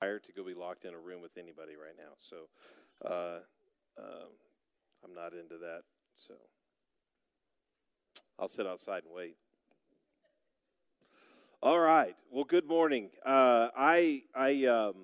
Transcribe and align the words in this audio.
to 0.00 0.32
go 0.34 0.42
be 0.42 0.54
locked 0.54 0.86
in 0.86 0.94
a 0.94 0.98
room 0.98 1.20
with 1.20 1.36
anybody 1.36 1.74
right 1.76 1.94
now. 1.98 2.14
So 2.16 2.36
uh, 3.04 3.40
um, 3.98 4.30
I'm 5.04 5.14
not 5.14 5.34
into 5.34 5.58
that. 5.58 5.82
So 6.26 6.32
I'll 8.38 8.48
sit 8.48 8.66
outside 8.66 9.02
and 9.04 9.12
wait. 9.14 9.36
All 11.62 11.78
right. 11.78 12.16
Well, 12.30 12.44
good 12.44 12.66
morning. 12.66 13.10
Uh, 13.26 13.68
I 13.76 14.22
I 14.34 14.64
um, 14.64 14.94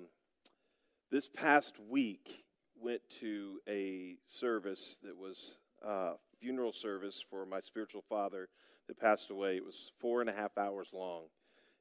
this 1.11 1.29
past 1.29 1.75
week 1.87 2.43
went 2.81 3.01
to 3.19 3.59
a 3.69 4.17
service 4.25 4.97
that 5.03 5.15
was 5.15 5.57
uh, 5.85 6.13
funeral 6.39 6.71
service 6.71 7.23
for 7.29 7.45
my 7.45 7.59
spiritual 7.61 8.03
father 8.09 8.49
that 8.87 8.99
passed 8.99 9.29
away. 9.29 9.57
It 9.57 9.63
was 9.65 9.91
four 9.99 10.21
and 10.21 10.29
a 10.31 10.33
half 10.33 10.57
hours 10.57 10.87
long, 10.91 11.25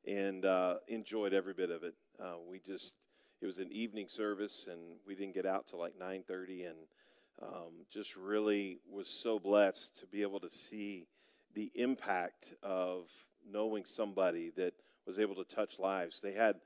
and 0.07 0.45
uh, 0.45 0.75
enjoyed 0.87 1.33
every 1.33 1.55
bit 1.55 1.71
of 1.71 1.83
it. 1.83 1.95
Uh, 2.23 2.35
we 2.46 2.61
just 2.61 2.93
it 3.41 3.46
was 3.46 3.59
an 3.59 3.71
evening 3.71 4.07
service, 4.09 4.66
and 4.71 4.80
we 5.07 5.14
didn't 5.14 5.34
get 5.34 5.47
out 5.47 5.66
till 5.66 5.79
like 5.79 5.98
nine 5.98 6.24
thirty, 6.27 6.65
and 6.65 6.79
um, 7.42 7.84
just 7.92 8.16
really 8.16 8.78
was 8.91 9.09
so 9.09 9.38
blessed 9.38 9.98
to 10.01 10.06
be 10.06 10.23
able 10.23 10.41
to 10.41 10.48
see 10.48 11.06
the 11.55 11.70
impact 11.75 12.55
of 12.62 13.09
knowing 13.51 13.84
somebody 13.84 14.51
that 14.56 14.75
was 15.06 15.19
able 15.19 15.34
to 15.34 15.45
touch 15.45 15.78
lives. 15.78 16.20
They 16.20 16.33
had, 16.33 16.56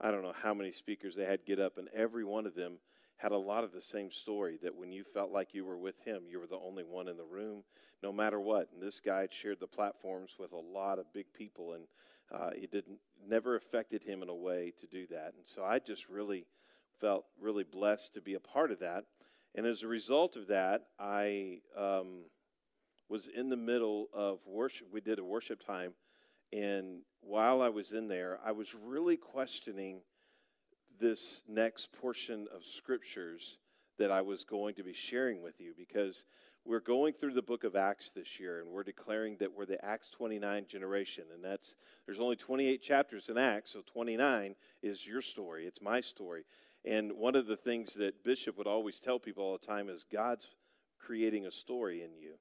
I 0.00 0.10
don't 0.10 0.22
know 0.22 0.34
how 0.42 0.54
many 0.54 0.72
speakers 0.72 1.14
they 1.14 1.24
had 1.24 1.44
get 1.44 1.60
up, 1.60 1.78
and 1.78 1.88
every 1.94 2.24
one 2.24 2.46
of 2.46 2.54
them 2.54 2.78
had 3.16 3.32
a 3.32 3.36
lot 3.36 3.64
of 3.64 3.72
the 3.72 3.82
same 3.82 4.10
story 4.10 4.58
that 4.62 4.74
when 4.74 4.90
you 4.90 5.04
felt 5.04 5.30
like 5.30 5.52
you 5.52 5.64
were 5.64 5.76
with 5.76 6.00
him, 6.04 6.22
you 6.28 6.40
were 6.40 6.46
the 6.46 6.56
only 6.56 6.84
one 6.84 7.06
in 7.06 7.18
the 7.18 7.24
room, 7.24 7.62
no 8.02 8.12
matter 8.12 8.40
what. 8.40 8.68
And 8.72 8.82
this 8.82 9.00
guy 9.00 9.28
shared 9.30 9.60
the 9.60 9.66
platforms 9.66 10.36
with 10.38 10.52
a 10.52 10.56
lot 10.56 10.98
of 10.98 11.12
big 11.12 11.26
people, 11.34 11.74
and 11.74 11.84
uh, 12.32 12.50
it 12.54 12.70
didn't 12.70 12.98
never 13.28 13.56
affected 13.56 14.02
him 14.02 14.22
in 14.22 14.28
a 14.28 14.34
way 14.34 14.72
to 14.80 14.86
do 14.86 15.06
that. 15.08 15.34
And 15.36 15.46
so 15.46 15.62
I 15.62 15.78
just 15.78 16.08
really 16.08 16.46
felt 17.00 17.24
really 17.40 17.64
blessed 17.64 18.14
to 18.14 18.20
be 18.20 18.34
a 18.34 18.40
part 18.40 18.70
of 18.70 18.80
that. 18.80 19.04
And 19.54 19.66
as 19.66 19.82
a 19.82 19.88
result 19.88 20.36
of 20.36 20.48
that, 20.48 20.86
I 20.98 21.60
um, 21.76 22.24
was 23.08 23.28
in 23.28 23.48
the 23.48 23.56
middle 23.56 24.08
of 24.14 24.38
worship. 24.46 24.88
We 24.92 25.00
did 25.00 25.18
a 25.18 25.24
worship 25.24 25.64
time 25.64 25.92
and 26.52 27.02
while 27.20 27.62
I 27.62 27.68
was 27.68 27.92
in 27.92 28.08
there, 28.08 28.40
I 28.44 28.52
was 28.52 28.74
really 28.74 29.16
questioning 29.16 30.00
this 31.00 31.42
next 31.48 31.92
portion 31.92 32.46
of 32.54 32.64
scriptures 32.64 33.58
that 34.00 34.10
I 34.10 34.22
was 34.22 34.44
going 34.44 34.74
to 34.76 34.82
be 34.82 34.94
sharing 34.94 35.42
with 35.42 35.60
you 35.60 35.74
because 35.76 36.24
we're 36.64 36.80
going 36.80 37.12
through 37.12 37.34
the 37.34 37.42
book 37.42 37.64
of 37.64 37.76
Acts 37.76 38.10
this 38.12 38.40
year 38.40 38.60
and 38.60 38.70
we're 38.70 38.82
declaring 38.82 39.36
that 39.40 39.52
we're 39.54 39.66
the 39.66 39.82
Acts 39.84 40.08
29 40.08 40.64
generation. 40.66 41.24
And 41.34 41.44
that's 41.44 41.74
there's 42.06 42.18
only 42.18 42.36
28 42.36 42.82
chapters 42.82 43.28
in 43.28 43.36
Acts 43.36 43.72
so 43.72 43.82
29 43.92 44.54
is 44.82 45.06
your 45.06 45.20
story. 45.20 45.66
It's 45.66 45.82
my 45.82 46.00
story. 46.00 46.44
And 46.82 47.12
one 47.12 47.36
of 47.36 47.46
the 47.46 47.58
things 47.58 47.92
that 47.94 48.24
bishop 48.24 48.56
would 48.56 48.66
always 48.66 49.00
tell 49.00 49.18
people 49.18 49.44
all 49.44 49.58
the 49.58 49.66
time 49.66 49.90
is 49.90 50.06
God's 50.10 50.48
creating 50.98 51.44
a 51.44 51.50
story 51.50 52.02
in 52.02 52.14
you. 52.18 52.36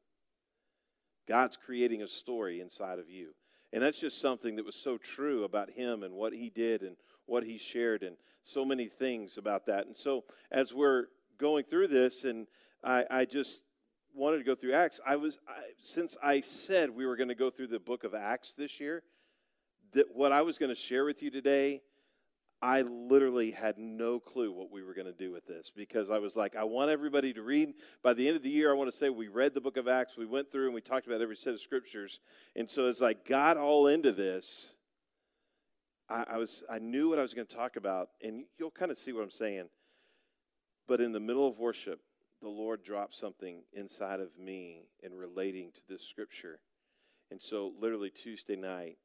God's 1.28 1.58
creating 1.58 2.04
a 2.04 2.08
story 2.08 2.62
inside 2.62 3.00
of 3.00 3.10
you. 3.10 3.36
And 3.74 3.84
that's 3.84 4.00
just 4.00 4.22
something 4.22 4.56
that 4.56 4.66
was 4.66 4.76
so 4.76 4.98
true 4.98 5.44
about 5.44 5.72
him 5.72 6.04
and 6.04 6.14
what 6.14 6.32
he 6.32 6.50
did 6.50 6.84
and 6.84 6.96
what 7.26 7.44
he 7.44 7.58
shared 7.58 8.02
and 8.02 8.16
so 8.44 8.64
many 8.64 8.88
things 8.88 9.38
about 9.38 9.66
that. 9.66 9.88
And 9.88 9.96
so 9.96 10.24
as 10.52 10.74
we're 10.74 11.08
going 11.40 11.64
through 11.64 11.88
this, 11.88 12.24
and 12.24 12.48
I, 12.84 13.06
I 13.10 13.26
just 13.26 13.62
wanted 14.14 14.38
to 14.38 14.44
go 14.44 14.56
through 14.56 14.74
Acts, 14.74 15.00
I 15.06 15.16
was 15.16 15.38
I, 15.48 15.62
since 15.82 16.16
I 16.22 16.42
said 16.42 16.90
we 16.90 17.06
were 17.06 17.16
going 17.16 17.30
to 17.30 17.36
go 17.36 17.50
through 17.50 17.68
the 17.68 17.80
book 17.80 18.04
of 18.04 18.14
Acts 18.14 18.54
this 18.54 18.80
year, 18.80 19.04
that 19.94 20.08
what 20.14 20.32
I 20.32 20.42
was 20.42 20.58
going 20.58 20.70
to 20.70 20.80
share 20.80 21.06
with 21.06 21.22
you 21.22 21.32
today 21.32 21.82
I 22.62 22.82
literally 22.82 23.52
had 23.52 23.78
no 23.78 24.20
clue 24.20 24.52
what 24.52 24.70
we 24.70 24.84
were 24.84 24.94
going 24.94 25.08
to 25.08 25.14
do 25.14 25.32
with 25.32 25.48
this 25.48 25.72
because 25.74 26.10
I 26.10 26.20
was 26.20 26.36
like, 26.36 26.58
I 26.58 26.66
want 26.66 26.92
everybody 26.92 27.32
to 27.34 27.42
read. 27.42 27.74
By 28.04 28.14
the 28.14 28.28
end 28.28 28.36
of 28.36 28.44
the 28.44 28.50
year, 28.50 28.70
I 28.70 28.74
want 28.74 28.92
to 28.92 28.98
say 28.98 29.10
we 29.10 29.30
read 29.30 29.54
the 29.54 29.62
book 29.62 29.78
of 29.78 29.88
Acts, 29.88 30.18
we 30.18 30.26
went 30.26 30.52
through 30.52 30.66
and 30.66 30.74
we 30.74 30.82
talked 30.82 31.08
about 31.08 31.22
every 31.22 31.38
set 31.38 31.54
of 31.54 31.62
scriptures. 31.62 32.20
And 32.58 32.70
so 32.70 32.88
as 32.88 33.02
I 33.02 33.14
got 33.14 33.56
all 33.56 33.88
into 33.88 34.12
this, 34.12 34.72
I, 36.10 36.26
I 36.32 36.38
was 36.38 36.64
I 36.70 36.80
knew 36.80 37.10
what 37.10 37.20
I 37.20 37.22
was 37.22 37.34
going 37.34 37.48
to 37.48 37.56
talk 37.56 37.78
about, 37.78 38.10
and 38.22 38.44
you'll 38.58 38.72
kind 38.72 38.92
of 38.92 38.98
see 38.98 39.14
what 39.14 39.24
I'm 39.24 39.32
saying. 39.32 39.70
But 40.90 41.02
in 41.02 41.12
the 41.12 41.20
middle 41.20 41.48
of 41.48 41.60
worship, 41.60 42.02
the 42.42 42.50
Lord 42.50 42.84
dropped 42.84 43.14
something 43.14 43.62
inside 43.74 44.20
of 44.20 44.40
me 44.40 44.88
in 45.04 45.14
relating 45.14 45.72
to 45.74 45.82
this 45.88 46.02
scripture. 46.02 46.62
And 47.30 47.40
so 47.40 47.74
literally 47.80 48.10
Tuesday 48.10 48.56
night, 48.56 48.98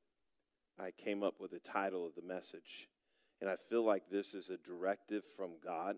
I 0.81 0.93
came 0.93 1.23
up 1.23 1.35
with 1.39 1.51
the 1.51 1.59
title 1.59 2.07
of 2.07 2.15
the 2.15 2.27
message 2.27 2.89
and 3.43 3.51
I 3.51 3.57
feel 3.69 3.85
like 3.85 4.05
this 4.11 4.33
is 4.33 4.49
a 4.49 4.57
directive 4.57 5.25
from 5.37 5.51
God. 5.63 5.97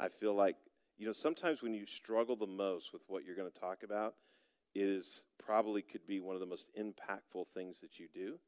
I 0.00 0.08
feel 0.08 0.34
like, 0.34 0.56
you 0.96 1.06
know, 1.06 1.12
sometimes 1.12 1.60
when 1.60 1.74
you 1.74 1.84
struggle 1.84 2.36
the 2.36 2.46
most 2.46 2.94
with 2.94 3.02
what 3.06 3.22
you're 3.22 3.36
going 3.36 3.50
to 3.50 3.60
talk 3.60 3.82
about, 3.82 4.14
it 4.74 4.88
is 4.88 5.24
probably 5.38 5.82
could 5.82 6.06
be 6.06 6.18
one 6.18 6.34
of 6.34 6.40
the 6.40 6.46
most 6.46 6.68
impactful 6.80 7.48
things 7.52 7.80
that 7.80 7.98
you 7.98 8.06
do. 8.14 8.38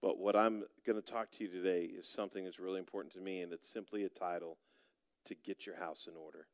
But 0.00 0.18
what 0.18 0.34
I'm 0.34 0.64
going 0.84 1.00
to 1.00 1.12
talk 1.12 1.30
to 1.32 1.44
you 1.44 1.50
today 1.50 1.84
is 1.84 2.08
something 2.08 2.42
that's 2.42 2.58
really 2.58 2.80
important 2.80 3.14
to 3.14 3.20
me, 3.20 3.42
and 3.42 3.52
it's 3.52 3.72
simply 3.72 4.02
a 4.02 4.08
title 4.08 4.58
to 5.26 5.34
get 5.34 5.66
your 5.66 5.76
house 5.76 6.08
in 6.10 6.16
order. 6.16 6.46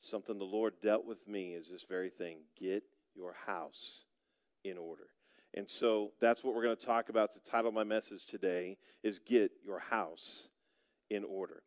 Something 0.00 0.38
the 0.38 0.44
Lord 0.44 0.74
dealt 0.82 1.04
with 1.04 1.26
me 1.26 1.54
is 1.54 1.68
this 1.68 1.84
very 1.88 2.10
thing 2.10 2.38
get 2.58 2.84
your 3.14 3.34
house 3.46 4.04
in 4.64 4.78
order. 4.78 5.08
And 5.54 5.70
so 5.70 6.12
that's 6.20 6.44
what 6.44 6.54
we're 6.54 6.62
going 6.62 6.76
to 6.76 6.86
talk 6.86 7.08
about. 7.08 7.32
The 7.32 7.40
title 7.40 7.68
of 7.68 7.74
my 7.74 7.84
message 7.84 8.26
today 8.26 8.76
is 9.02 9.18
Get 9.18 9.52
Your 9.64 9.78
House 9.78 10.48
in 11.08 11.24
Order. 11.24 11.62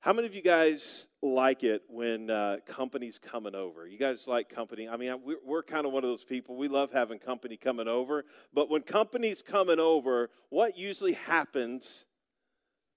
How 0.00 0.12
many 0.12 0.26
of 0.26 0.34
you 0.34 0.42
guys 0.42 1.08
like 1.22 1.64
it 1.64 1.82
when 1.88 2.30
uh, 2.30 2.58
company's 2.66 3.18
coming 3.18 3.54
over? 3.54 3.86
You 3.86 3.98
guys 3.98 4.28
like 4.28 4.48
company? 4.48 4.88
I 4.88 4.96
mean, 4.96 5.12
we're, 5.24 5.38
we're 5.44 5.62
kind 5.62 5.86
of 5.86 5.92
one 5.92 6.04
of 6.04 6.10
those 6.10 6.24
people. 6.24 6.56
We 6.56 6.68
love 6.68 6.92
having 6.92 7.18
company 7.18 7.56
coming 7.56 7.88
over. 7.88 8.24
But 8.54 8.70
when 8.70 8.82
company's 8.82 9.42
coming 9.42 9.80
over, 9.80 10.30
what 10.50 10.78
usually 10.78 11.14
happens 11.14 12.04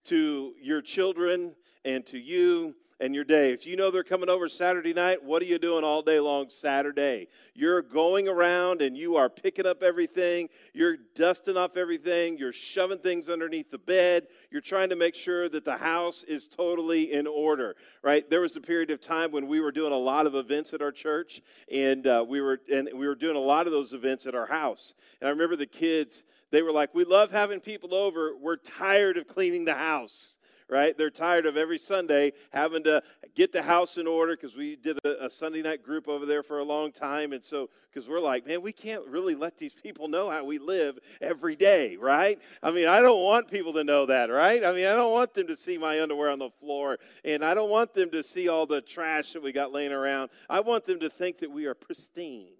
to 0.05 0.53
your 0.61 0.81
children 0.81 1.55
and 1.85 2.05
to 2.07 2.17
you 2.17 2.75
and 3.01 3.15
your 3.15 3.23
day. 3.23 3.51
If 3.51 3.65
you 3.65 3.75
know 3.75 3.89
they're 3.89 4.03
coming 4.03 4.29
over 4.29 4.47
Saturday 4.47 4.93
night, 4.93 5.23
what 5.23 5.41
are 5.41 5.45
you 5.45 5.57
doing 5.57 5.83
all 5.83 6.03
day 6.03 6.19
long 6.19 6.51
Saturday? 6.51 7.29
You're 7.55 7.81
going 7.81 8.27
around 8.27 8.83
and 8.83 8.95
you 8.95 9.15
are 9.15 9.27
picking 9.27 9.65
up 9.65 9.81
everything, 9.81 10.49
you're 10.71 10.97
dusting 11.15 11.57
off 11.57 11.77
everything, 11.77 12.37
you're 12.37 12.53
shoving 12.53 12.99
things 12.99 13.27
underneath 13.27 13.71
the 13.71 13.79
bed, 13.79 14.27
you're 14.51 14.61
trying 14.61 14.89
to 14.89 14.95
make 14.95 15.15
sure 15.15 15.49
that 15.49 15.65
the 15.65 15.77
house 15.77 16.23
is 16.23 16.47
totally 16.47 17.11
in 17.11 17.25
order, 17.25 17.75
right? 18.03 18.29
There 18.29 18.41
was 18.41 18.55
a 18.55 18.61
period 18.61 18.91
of 18.91 19.01
time 19.01 19.31
when 19.31 19.47
we 19.47 19.61
were 19.61 19.71
doing 19.71 19.93
a 19.93 19.97
lot 19.97 20.27
of 20.27 20.35
events 20.35 20.71
at 20.71 20.83
our 20.83 20.91
church, 20.91 21.41
and 21.71 22.05
uh, 22.05 22.23
we 22.27 22.39
were 22.39 22.61
and 22.71 22.87
we 22.93 23.07
were 23.07 23.15
doing 23.15 23.35
a 23.35 23.39
lot 23.39 23.65
of 23.65 23.73
those 23.73 23.93
events 23.93 24.27
at 24.27 24.35
our 24.35 24.45
house. 24.45 24.93
And 25.19 25.27
I 25.27 25.31
remember 25.31 25.55
the 25.55 25.65
kids; 25.65 26.23
they 26.51 26.61
were 26.61 26.71
like, 26.71 26.93
"We 26.93 27.03
love 27.03 27.31
having 27.31 27.59
people 27.59 27.93
over. 27.93 28.35
We're 28.35 28.57
tired 28.57 29.17
of 29.17 29.27
cleaning 29.27 29.65
the 29.65 29.75
house." 29.75 30.37
right? 30.71 30.97
They're 30.97 31.11
tired 31.11 31.45
of 31.45 31.57
every 31.57 31.77
Sunday 31.77 32.31
having 32.51 32.85
to 32.85 33.03
get 33.35 33.51
the 33.51 33.61
house 33.61 33.97
in 33.97 34.07
order 34.07 34.37
because 34.37 34.55
we 34.55 34.77
did 34.77 34.97
a, 35.03 35.25
a, 35.25 35.29
Sunday 35.29 35.61
night 35.61 35.83
group 35.83 36.07
over 36.07 36.25
there 36.25 36.41
for 36.41 36.59
a 36.59 36.63
long 36.63 36.93
time. 36.93 37.33
And 37.33 37.43
so, 37.43 37.69
because 37.91 38.07
we're 38.07 38.21
like, 38.21 38.47
man, 38.47 38.61
we 38.61 38.71
can't 38.71 39.05
really 39.05 39.35
let 39.35 39.57
these 39.57 39.73
people 39.73 40.07
know 40.07 40.29
how 40.29 40.45
we 40.45 40.59
live 40.59 40.97
every 41.19 41.57
day, 41.57 41.97
right? 41.97 42.39
I 42.63 42.71
mean, 42.71 42.87
I 42.87 43.01
don't 43.01 43.21
want 43.21 43.51
people 43.51 43.73
to 43.73 43.83
know 43.83 44.05
that, 44.05 44.29
right? 44.29 44.63
I 44.63 44.71
mean, 44.71 44.85
I 44.85 44.95
don't 44.95 45.11
want 45.11 45.33
them 45.33 45.47
to 45.47 45.57
see 45.57 45.77
my 45.77 46.01
underwear 46.01 46.29
on 46.29 46.39
the 46.39 46.49
floor 46.49 46.97
and 47.25 47.43
I 47.43 47.53
don't 47.53 47.69
want 47.69 47.93
them 47.93 48.09
to 48.11 48.23
see 48.23 48.47
all 48.47 48.65
the 48.65 48.79
trash 48.79 49.33
that 49.33 49.43
we 49.43 49.51
got 49.51 49.73
laying 49.73 49.91
around. 49.91 50.29
I 50.49 50.61
want 50.61 50.85
them 50.85 51.01
to 51.01 51.09
think 51.09 51.39
that 51.39 51.51
we 51.51 51.65
are 51.65 51.73
pristine, 51.73 52.53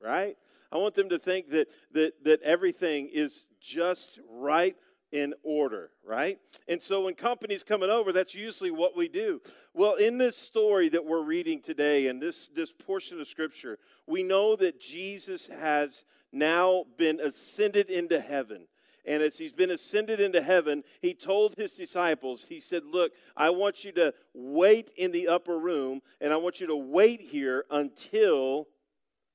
right? 0.00 0.36
I 0.72 0.78
want 0.78 0.94
them 0.94 1.10
to 1.10 1.18
think 1.18 1.50
that, 1.50 1.68
that, 1.92 2.24
that 2.24 2.42
everything 2.42 3.10
is 3.12 3.46
just 3.60 4.18
right 4.30 4.74
in 5.12 5.34
order, 5.42 5.90
right? 6.02 6.38
And 6.66 6.82
so 6.82 7.02
when 7.02 7.14
company's 7.14 7.62
coming 7.62 7.90
over, 7.90 8.12
that's 8.12 8.34
usually 8.34 8.70
what 8.70 8.96
we 8.96 9.08
do. 9.08 9.42
Well, 9.74 9.94
in 9.96 10.16
this 10.16 10.36
story 10.36 10.88
that 10.88 11.04
we're 11.04 11.22
reading 11.22 11.60
today 11.60 12.06
and 12.08 12.20
this, 12.20 12.48
this 12.48 12.72
portion 12.72 13.20
of 13.20 13.28
scripture, 13.28 13.78
we 14.06 14.22
know 14.22 14.56
that 14.56 14.80
Jesus 14.80 15.48
has 15.48 16.04
now 16.32 16.84
been 16.96 17.20
ascended 17.20 17.90
into 17.90 18.18
heaven. 18.18 18.66
And 19.04 19.22
as 19.22 19.36
he's 19.36 19.52
been 19.52 19.70
ascended 19.70 20.20
into 20.20 20.40
heaven, 20.40 20.84
he 21.02 21.12
told 21.12 21.56
his 21.58 21.72
disciples, 21.72 22.46
he 22.48 22.60
said, 22.60 22.84
Look, 22.84 23.12
I 23.36 23.50
want 23.50 23.84
you 23.84 23.92
to 23.92 24.14
wait 24.32 24.92
in 24.96 25.12
the 25.12 25.28
upper 25.28 25.58
room, 25.58 26.00
and 26.20 26.32
I 26.32 26.36
want 26.36 26.60
you 26.60 26.68
to 26.68 26.76
wait 26.76 27.20
here 27.20 27.64
until 27.70 28.68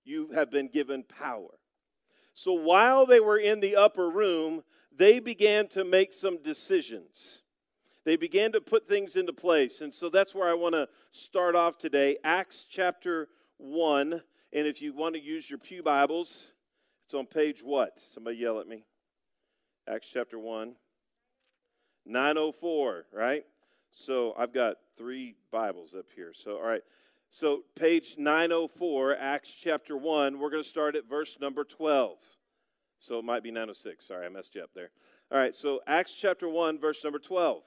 you 0.07 0.29
have 0.33 0.49
been 0.49 0.69
given 0.69 1.03
power. 1.03 1.59
So 2.33 2.53
while 2.53 3.05
they 3.05 3.19
were 3.19 3.37
in 3.37 3.59
the 3.59 3.75
upper 3.75 4.09
room, 4.09 4.63
they 4.95 5.19
began 5.19 5.67
to 5.69 5.83
make 5.83 6.13
some 6.13 6.41
decisions. 6.41 7.41
They 8.05 8.15
began 8.15 8.51
to 8.53 8.61
put 8.61 8.87
things 8.87 9.15
into 9.15 9.33
place. 9.33 9.81
And 9.81 9.93
so 9.93 10.09
that's 10.09 10.33
where 10.33 10.47
I 10.47 10.53
want 10.53 10.75
to 10.75 10.87
start 11.11 11.55
off 11.55 11.77
today. 11.77 12.17
Acts 12.23 12.65
chapter 12.69 13.27
1. 13.57 14.21
And 14.53 14.67
if 14.67 14.81
you 14.81 14.93
want 14.93 15.15
to 15.15 15.21
use 15.21 15.49
your 15.49 15.59
Pew 15.59 15.83
Bibles, 15.83 16.51
it's 17.05 17.13
on 17.13 17.25
page 17.25 17.61
what? 17.61 17.97
Somebody 18.13 18.37
yell 18.37 18.59
at 18.59 18.67
me. 18.67 18.85
Acts 19.89 20.09
chapter 20.13 20.39
1. 20.39 20.75
904, 22.05 23.05
right? 23.11 23.43
So 23.91 24.33
I've 24.37 24.53
got 24.53 24.77
three 24.97 25.35
Bibles 25.51 25.93
up 25.93 26.05
here. 26.15 26.31
So, 26.33 26.57
all 26.57 26.63
right. 26.63 26.83
So, 27.29 27.63
page 27.75 28.15
904, 28.17 29.17
Acts 29.17 29.53
chapter 29.53 29.97
1, 29.97 30.39
we're 30.39 30.49
going 30.49 30.63
to 30.63 30.69
start 30.69 30.95
at 30.95 31.09
verse 31.09 31.37
number 31.39 31.63
12. 31.63 32.17
So, 32.99 33.19
it 33.19 33.25
might 33.25 33.43
be 33.43 33.51
906. 33.51 34.07
Sorry, 34.07 34.25
I 34.25 34.29
messed 34.29 34.55
you 34.55 34.63
up 34.63 34.71
there. 34.73 34.89
All 35.31 35.37
right. 35.37 35.53
So, 35.53 35.81
Acts 35.85 36.13
chapter 36.13 36.47
1, 36.47 36.79
verse 36.79 37.03
number 37.03 37.19
12 37.19 37.63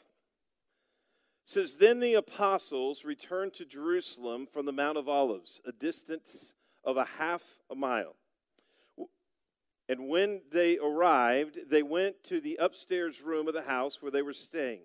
says, 1.44 1.76
Then 1.76 2.00
the 2.00 2.14
apostles 2.14 3.04
returned 3.04 3.52
to 3.54 3.64
Jerusalem 3.64 4.46
from 4.50 4.66
the 4.66 4.72
Mount 4.72 4.96
of 4.96 5.08
Olives, 5.08 5.60
a 5.66 5.72
distance 5.72 6.54
of 6.84 6.96
a 6.96 7.04
half 7.18 7.42
a 7.70 7.74
mile. 7.74 8.16
And 9.88 10.08
when 10.08 10.42
they 10.52 10.78
arrived, 10.78 11.58
they 11.68 11.82
went 11.82 12.22
to 12.24 12.40
the 12.40 12.56
upstairs 12.60 13.20
room 13.20 13.48
of 13.48 13.54
the 13.54 13.62
house 13.62 14.00
where 14.00 14.12
they 14.12 14.22
were 14.22 14.32
staying. 14.32 14.82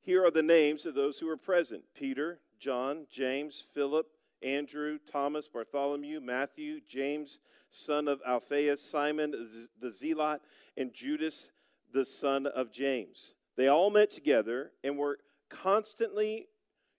Here 0.00 0.24
are 0.24 0.30
the 0.30 0.42
names 0.42 0.86
of 0.86 0.94
those 0.94 1.18
who 1.18 1.26
were 1.26 1.36
present 1.36 1.82
Peter, 1.94 2.38
John, 2.64 3.06
James, 3.10 3.62
Philip, 3.74 4.06
Andrew, 4.42 4.98
Thomas, 5.12 5.48
Bartholomew, 5.48 6.18
Matthew, 6.22 6.80
James, 6.88 7.40
son 7.68 8.08
of 8.08 8.22
Alphaeus, 8.26 8.80
Simon 8.80 9.68
the 9.78 9.90
Zealot, 9.90 10.40
and 10.74 10.94
Judas, 10.94 11.50
the 11.92 12.06
son 12.06 12.46
of 12.46 12.72
James. 12.72 13.34
They 13.58 13.68
all 13.68 13.90
met 13.90 14.10
together 14.10 14.70
and 14.82 14.96
were 14.96 15.18
constantly 15.50 16.46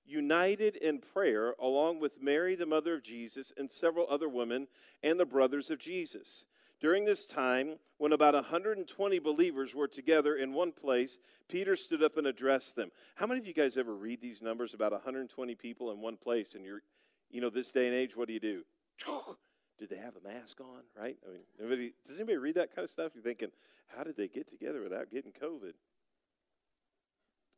united 0.05 0.75
in 0.75 0.99
prayer, 0.99 1.55
along 1.59 1.99
with 1.99 2.21
Mary, 2.21 2.53
the 2.53 2.67
mother 2.67 2.93
of 2.93 3.03
Jesus, 3.03 3.51
and 3.57 3.71
several 3.71 4.05
other 4.07 4.29
women 4.29 4.67
and 5.01 5.19
the 5.19 5.25
brothers 5.25 5.71
of 5.71 5.79
Jesus. 5.79 6.45
During 6.81 7.05
this 7.05 7.25
time, 7.25 7.77
when 7.97 8.11
about 8.11 8.33
120 8.33 9.19
believers 9.19 9.73
were 9.73 9.87
together 9.87 10.35
in 10.35 10.53
one 10.53 10.71
place, 10.71 11.17
Peter 11.47 11.75
stood 11.75 12.03
up 12.03 12.17
and 12.17 12.27
addressed 12.27 12.75
them. 12.75 12.91
How 13.15 13.25
many 13.25 13.39
of 13.39 13.47
you 13.47 13.53
guys 13.53 13.77
ever 13.77 13.95
read 13.95 14.21
these 14.21 14.41
numbers 14.41 14.73
about 14.73 14.91
120 14.91 15.55
people 15.55 15.91
in 15.91 16.01
one 16.01 16.17
place 16.17 16.53
and 16.55 16.65
you're, 16.65 16.81
you 17.29 17.39
know, 17.39 17.49
this 17.49 17.71
day 17.71 17.87
and 17.87 17.95
age, 17.95 18.15
what 18.15 18.27
do 18.27 18.33
you 18.33 18.39
do? 18.39 18.63
Did 19.79 19.89
they 19.89 19.97
have 19.97 20.15
a 20.15 20.27
mask 20.27 20.59
on, 20.61 20.83
right? 20.97 21.17
I 21.27 21.31
mean, 21.31 21.41
anybody, 21.59 21.93
does 22.07 22.17
anybody 22.17 22.37
read 22.37 22.55
that 22.55 22.73
kind 22.73 22.85
of 22.85 22.91
stuff? 22.91 23.11
You're 23.13 23.23
thinking, 23.23 23.49
how 23.87 24.03
did 24.03 24.15
they 24.15 24.29
get 24.29 24.49
together 24.49 24.81
without 24.81 25.11
getting 25.11 25.33
COVID? 25.33 25.73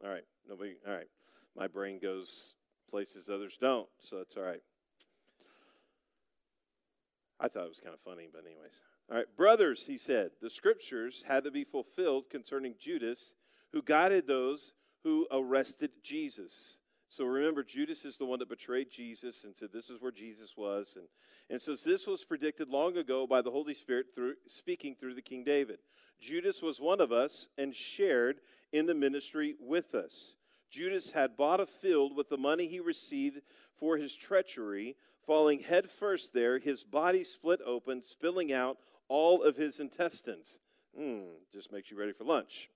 All 0.04 0.10
right, 0.10 0.24
nobody, 0.50 0.78
all 0.88 0.94
right. 0.94 1.10
My 1.56 1.68
brain 1.68 2.00
goes 2.00 2.56
places 2.90 3.30
others 3.30 3.58
don't, 3.62 3.88
so 4.00 4.18
it's 4.18 4.36
all 4.36 4.44
right. 4.44 4.62
I 7.40 7.48
thought 7.48 7.66
it 7.66 7.69
was 7.69 7.80
kind 7.80 7.94
of 7.94 8.02
funny, 8.02 8.28
but 8.31 8.46
anyways. 8.46 8.81
All 9.09 9.18
right, 9.18 9.38
brothers, 9.38 9.86
he 9.88 9.98
said, 9.98 10.31
the 10.42 10.50
scriptures 10.50 11.24
had 11.27 11.45
to 11.45 11.51
be 11.51 11.63
fulfilled 11.63 12.30
concerning 12.30 12.75
Judas, 12.77 13.36
who 13.71 13.81
guided 13.81 14.27
those 14.27 14.74
who 15.04 15.27
arrested 15.31 15.92
Jesus. 16.04 16.77
So 17.09 17.24
remember, 17.24 17.63
Judas 17.63 18.04
is 18.04 18.18
the 18.18 18.25
one 18.25 18.39
that 18.39 18.50
betrayed 18.50 18.92
Jesus 18.92 19.45
and 19.45 19.56
said 19.56 19.69
this 19.71 19.89
is 19.89 20.01
where 20.01 20.12
Jesus 20.12 20.56
was. 20.57 20.98
And, 20.98 21.07
and 21.50 21.62
so 21.62 21.75
this 21.75 22.06
was 22.06 22.25
predicted 22.25 22.68
long 22.68 22.98
ago 22.98 23.25
by 23.25 23.42
the 23.42 23.51
Holy 23.51 23.74
Spirit 23.74 24.07
through 24.13 24.33
speaking 24.48 24.95
through 24.95 25.13
the 25.13 25.21
King 25.21 25.45
David. 25.45 25.80
Judas 26.19 26.62
was 26.62 26.81
one 26.81 27.00
of 27.00 27.13
us 27.13 27.48
and 27.57 27.74
shared 27.74 28.42
in 28.74 28.88
the 28.88 28.94
ministry 28.94 29.56
with 29.62 29.95
us. 29.95 30.36
Judas 30.69 31.12
had 31.12 31.38
bought 31.38 31.62
a 31.62 31.65
field 31.65 32.13
with 32.13 32.27
the 32.27 32.38
money 32.38 32.68
he 32.68 32.81
received 32.81 33.39
for 33.80 33.98
his 33.98 34.13
treachery. 34.15 34.98
Falling 35.25 35.59
headfirst 35.59 36.33
there, 36.33 36.59
his 36.59 36.83
body 36.83 37.24
split 37.24 37.62
open, 37.65 38.04
spilling 38.04 38.51
out 38.51 38.77
all 39.09 39.44
of 39.44 39.56
his 39.56 39.80
intestines. 39.80 40.59
Mm, 41.00 41.25
just 41.54 41.71
makes 41.71 41.92
you 41.92 41.98
ready 41.98 42.13
for 42.13 42.24
lunch. 42.24 42.69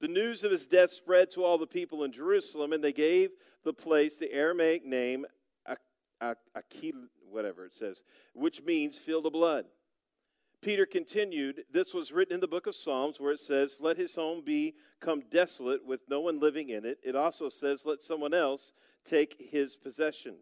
The 0.00 0.08
news 0.08 0.42
of 0.42 0.50
his 0.50 0.66
death 0.66 0.90
spread 0.90 1.30
to 1.32 1.44
all 1.44 1.58
the 1.58 1.66
people 1.66 2.04
in 2.04 2.12
Jerusalem, 2.12 2.72
and 2.72 2.82
they 2.82 2.92
gave 2.92 3.30
the 3.64 3.72
place 3.72 4.16
the 4.16 4.32
Aramaic 4.32 4.84
name 4.84 5.26
Akil, 6.20 7.08
whatever 7.30 7.64
it 7.64 7.74
says, 7.74 8.02
which 8.34 8.62
means 8.62 8.98
fill 8.98 9.22
the 9.22 9.30
blood. 9.30 9.66
Peter 10.60 10.86
continued, 10.86 11.64
This 11.72 11.92
was 11.92 12.12
written 12.12 12.34
in 12.34 12.40
the 12.40 12.48
book 12.48 12.68
of 12.68 12.76
Psalms 12.76 13.18
where 13.18 13.32
it 13.32 13.40
says, 13.40 13.78
Let 13.80 13.96
his 13.96 14.14
home 14.14 14.42
become 14.44 15.24
desolate 15.28 15.84
with 15.84 16.02
no 16.08 16.20
one 16.20 16.38
living 16.38 16.68
in 16.68 16.84
it. 16.84 16.98
It 17.02 17.16
also 17.16 17.48
says, 17.48 17.84
Let 17.84 18.02
someone 18.02 18.32
else 18.32 18.72
take 19.04 19.48
his 19.50 19.76
possession. 19.76 20.36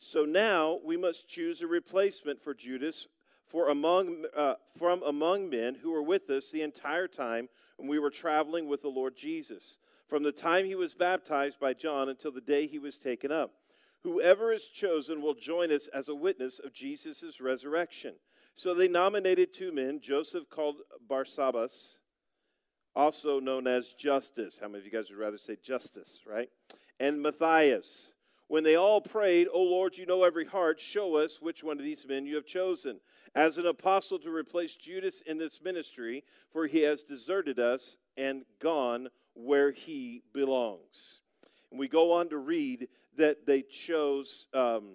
So 0.00 0.24
now 0.24 0.80
we 0.84 0.96
must 0.96 1.28
choose 1.28 1.60
a 1.62 1.66
replacement 1.66 2.42
for 2.42 2.54
Judas 2.54 3.06
for 3.48 3.68
among, 3.68 4.26
uh, 4.36 4.54
from 4.78 5.02
among 5.02 5.48
men 5.48 5.76
who 5.76 5.90
were 5.90 6.02
with 6.02 6.28
us 6.30 6.50
the 6.50 6.62
entire 6.62 7.08
time 7.08 7.48
when 7.76 7.88
we 7.88 7.98
were 7.98 8.10
traveling 8.10 8.68
with 8.68 8.82
the 8.82 8.88
Lord 8.88 9.16
Jesus, 9.16 9.78
from 10.06 10.22
the 10.22 10.32
time 10.32 10.64
he 10.64 10.74
was 10.74 10.94
baptized 10.94 11.58
by 11.58 11.74
John 11.74 12.08
until 12.08 12.32
the 12.32 12.40
day 12.40 12.66
he 12.66 12.78
was 12.78 12.98
taken 12.98 13.32
up. 13.32 13.52
Whoever 14.02 14.52
is 14.52 14.68
chosen 14.68 15.22
will 15.22 15.34
join 15.34 15.72
us 15.72 15.88
as 15.88 16.08
a 16.08 16.14
witness 16.14 16.58
of 16.58 16.72
Jesus' 16.72 17.40
resurrection. 17.40 18.14
So 18.54 18.74
they 18.74 18.88
nominated 18.88 19.52
two 19.52 19.72
men, 19.72 20.00
Joseph 20.00 20.50
called 20.50 20.76
Barsabbas, 21.08 21.98
also 22.94 23.38
known 23.38 23.66
as 23.66 23.92
Justus. 23.92 24.58
How 24.60 24.68
many 24.68 24.80
of 24.80 24.84
you 24.84 24.90
guys 24.90 25.10
would 25.10 25.18
rather 25.18 25.38
say 25.38 25.56
Justus, 25.62 26.20
right? 26.26 26.48
And 26.98 27.22
Matthias. 27.22 28.12
When 28.48 28.64
they 28.64 28.76
all 28.76 29.02
prayed, 29.02 29.46
O 29.52 29.62
Lord, 29.62 29.98
you 29.98 30.06
know 30.06 30.24
every 30.24 30.46
heart, 30.46 30.80
show 30.80 31.16
us 31.16 31.40
which 31.40 31.62
one 31.62 31.78
of 31.78 31.84
these 31.84 32.06
men 32.08 32.24
you 32.24 32.34
have 32.36 32.46
chosen 32.46 32.98
as 33.34 33.58
an 33.58 33.66
apostle 33.66 34.18
to 34.20 34.30
replace 34.30 34.74
Judas 34.74 35.20
in 35.20 35.36
this 35.36 35.60
ministry, 35.62 36.24
for 36.50 36.66
he 36.66 36.80
has 36.80 37.04
deserted 37.04 37.58
us 37.58 37.98
and 38.16 38.44
gone 38.58 39.08
where 39.34 39.70
he 39.70 40.22
belongs. 40.32 41.20
And 41.70 41.78
we 41.78 41.88
go 41.88 42.12
on 42.12 42.30
to 42.30 42.38
read 42.38 42.88
that 43.18 43.44
they 43.44 43.60
chose. 43.60 44.46
Um, 44.54 44.94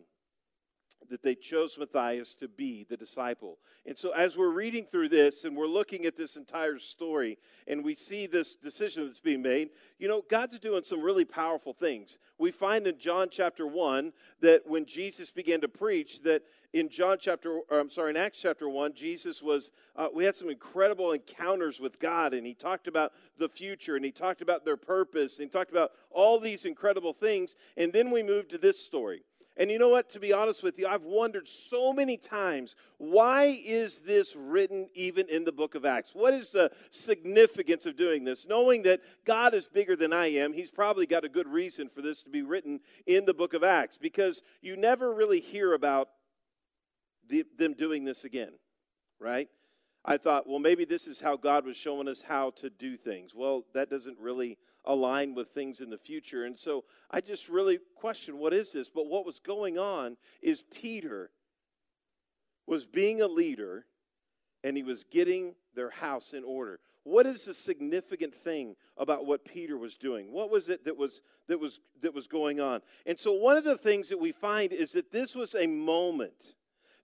that 1.10 1.24
they 1.24 1.36
chose 1.36 1.78
Matthias 1.78 2.34
to 2.36 2.48
be 2.48 2.86
the 2.90 2.98
disciple. 2.98 3.58
And 3.86 3.98
so, 3.98 4.12
as 4.12 4.38
we're 4.38 4.52
reading 4.52 4.86
through 4.86 5.10
this 5.10 5.44
and 5.44 5.56
we're 5.56 5.68
looking 5.68 6.06
at 6.06 6.18
this 6.18 6.36
entire 6.36 6.80
story 6.80 7.38
and 7.68 7.84
we 7.84 7.96
see 7.96 8.28
this 8.28 8.56
decision 8.56 9.06
that's 9.06 9.20
being 9.20 9.42
made, 9.42 9.70
you 10.00 10.08
know, 10.08 10.24
God's 10.30 10.60
doing 10.60 10.84
some 10.84 11.02
really 11.02 11.26
powerful 11.26 11.74
things. 11.74 12.18
We 12.38 12.52
find 12.52 12.88
in 12.88 12.98
John 12.98 13.28
chapter 13.32 13.68
1 13.68 14.14
that 14.42 14.62
when 14.66 14.86
Jesus 14.86 15.32
began 15.32 15.62
to 15.62 15.68
preach, 15.68 16.22
that 16.24 16.44
in 16.74 16.90
John 16.90 17.18
chapter, 17.20 17.60
or 17.70 17.80
I'm 17.80 17.90
sorry, 17.90 18.10
in 18.10 18.18
Acts 18.18 18.40
chapter 18.42 18.68
1, 18.68 18.94
Jesus 18.94 19.44
was, 19.44 19.72
uh, 19.96 20.08
we 20.14 20.26
had 20.26 20.36
some 20.36 20.50
incredible 20.50 21.12
encounters 21.12 21.80
with 21.80 22.00
God 22.00 22.34
and 22.34 22.48
he 22.48 22.56
talked 22.56 22.88
about 22.88 23.14
the 23.38 23.48
future 23.48 23.96
and 23.96 24.04
he 24.04 24.12
talked 24.12 24.42
about 24.42 24.66
their 24.66 24.78
purpose 24.78 25.38
and 25.38 25.46
he 25.46 25.50
talked 25.50 25.72
about 25.72 25.92
all 26.10 26.40
these 26.40 26.66
incredible 26.66 27.14
things. 27.14 27.56
And 27.78 27.94
then 27.94 28.10
we 28.10 28.24
move 28.24 28.48
to 28.50 28.58
this 28.58 28.84
story. 28.84 29.24
And 29.56 29.70
you 29.70 29.78
know 29.78 29.90
what? 29.90 30.10
To 30.12 30.20
be 30.20 30.34
honest 30.34 30.64
with 30.64 30.80
you, 30.80 30.88
I've 30.88 31.04
wondered 31.04 31.48
so 31.48 31.94
many 31.94 32.18
times 32.18 32.76
why 32.98 33.62
is 33.64 34.00
this 34.00 34.36
written 34.36 34.90
even 34.96 35.28
in 35.30 35.44
the 35.44 35.52
book 35.52 35.76
of 35.76 35.86
Acts? 35.86 36.16
What 36.16 36.34
is 36.34 36.50
the 36.50 36.72
significance 36.90 37.86
of 37.86 37.96
doing 37.96 38.24
this? 38.24 38.48
Knowing 38.48 38.82
that 38.84 39.02
God 39.26 39.54
is 39.54 39.68
bigger 39.68 39.96
than 39.96 40.12
I 40.12 40.28
am, 40.28 40.54
He's 40.54 40.72
probably 40.72 41.06
got 41.06 41.24
a 41.24 41.30
good 41.30 41.48
reason 41.48 41.88
for 41.88 42.02
this 42.02 42.24
to 42.24 42.32
be 42.32 42.42
written 42.42 42.80
in 43.06 43.26
the 43.26 43.34
book 43.34 43.54
of 43.54 43.64
Acts 43.64 43.98
because 43.98 44.42
you 44.62 44.76
never 44.76 45.14
really 45.14 45.40
hear 45.40 45.74
about 45.74 46.10
the, 47.30 47.46
them 47.58 47.74
doing 47.74 48.06
this 48.06 48.24
again, 48.24 48.54
right? 49.20 49.50
I 50.06 50.18
thought, 50.18 50.48
well, 50.48 50.60
maybe 50.60 50.86
this 50.86 51.08
is 51.08 51.20
how 51.20 51.38
God 51.38 51.66
was 51.66 51.78
showing 51.78 52.08
us 52.08 52.22
how 52.22 52.52
to 52.58 52.70
do 52.70 52.98
things. 52.98 53.34
Well, 53.34 53.64
that 53.74 53.90
doesn't 53.90 54.20
really 54.20 54.58
align 54.86 55.34
with 55.34 55.50
things 55.50 55.80
in 55.80 55.90
the 55.90 55.98
future. 55.98 56.46
And 56.46 56.58
so 56.58 56.84
I 57.10 57.22
just 57.22 57.48
really 57.48 57.80
question 57.96 58.38
what 58.38 58.54
is 58.54 58.74
this? 58.74 58.90
But 58.90 59.08
what 59.08 59.26
was 59.26 59.40
going 59.40 59.78
on 59.78 60.18
is 60.42 60.64
Peter 60.74 61.32
was 62.68 62.86
being 62.86 63.22
a 63.22 63.28
leader 63.28 63.86
and 64.64 64.76
he 64.76 64.84
was 64.84 65.04
getting 65.04 65.56
their 65.76 65.90
house 65.90 66.34
in 66.34 66.44
order. 66.44 66.80
What 67.04 67.26
is 67.26 67.46
the 67.46 67.54
significant 67.54 68.34
thing 68.34 68.76
about 68.98 69.26
what 69.26 69.44
Peter 69.44 69.78
was 69.78 69.98
doing? 69.98 70.32
What 70.32 70.50
was 70.50 70.70
it 70.70 70.86
that 70.86 70.98
was 70.98 71.22
that 71.48 71.60
was 71.60 71.82
that 72.02 72.14
was 72.14 72.28
going 72.28 72.62
on? 72.62 72.82
And 73.06 73.20
so 73.20 73.34
one 73.34 73.58
of 73.58 73.66
the 73.66 73.78
things 73.78 74.08
that 74.10 74.20
we 74.20 74.32
find 74.32 74.72
is 74.72 74.94
that 74.94 75.12
this 75.12 75.36
was 75.36 75.54
a 75.54 75.68
moment. 75.68 76.56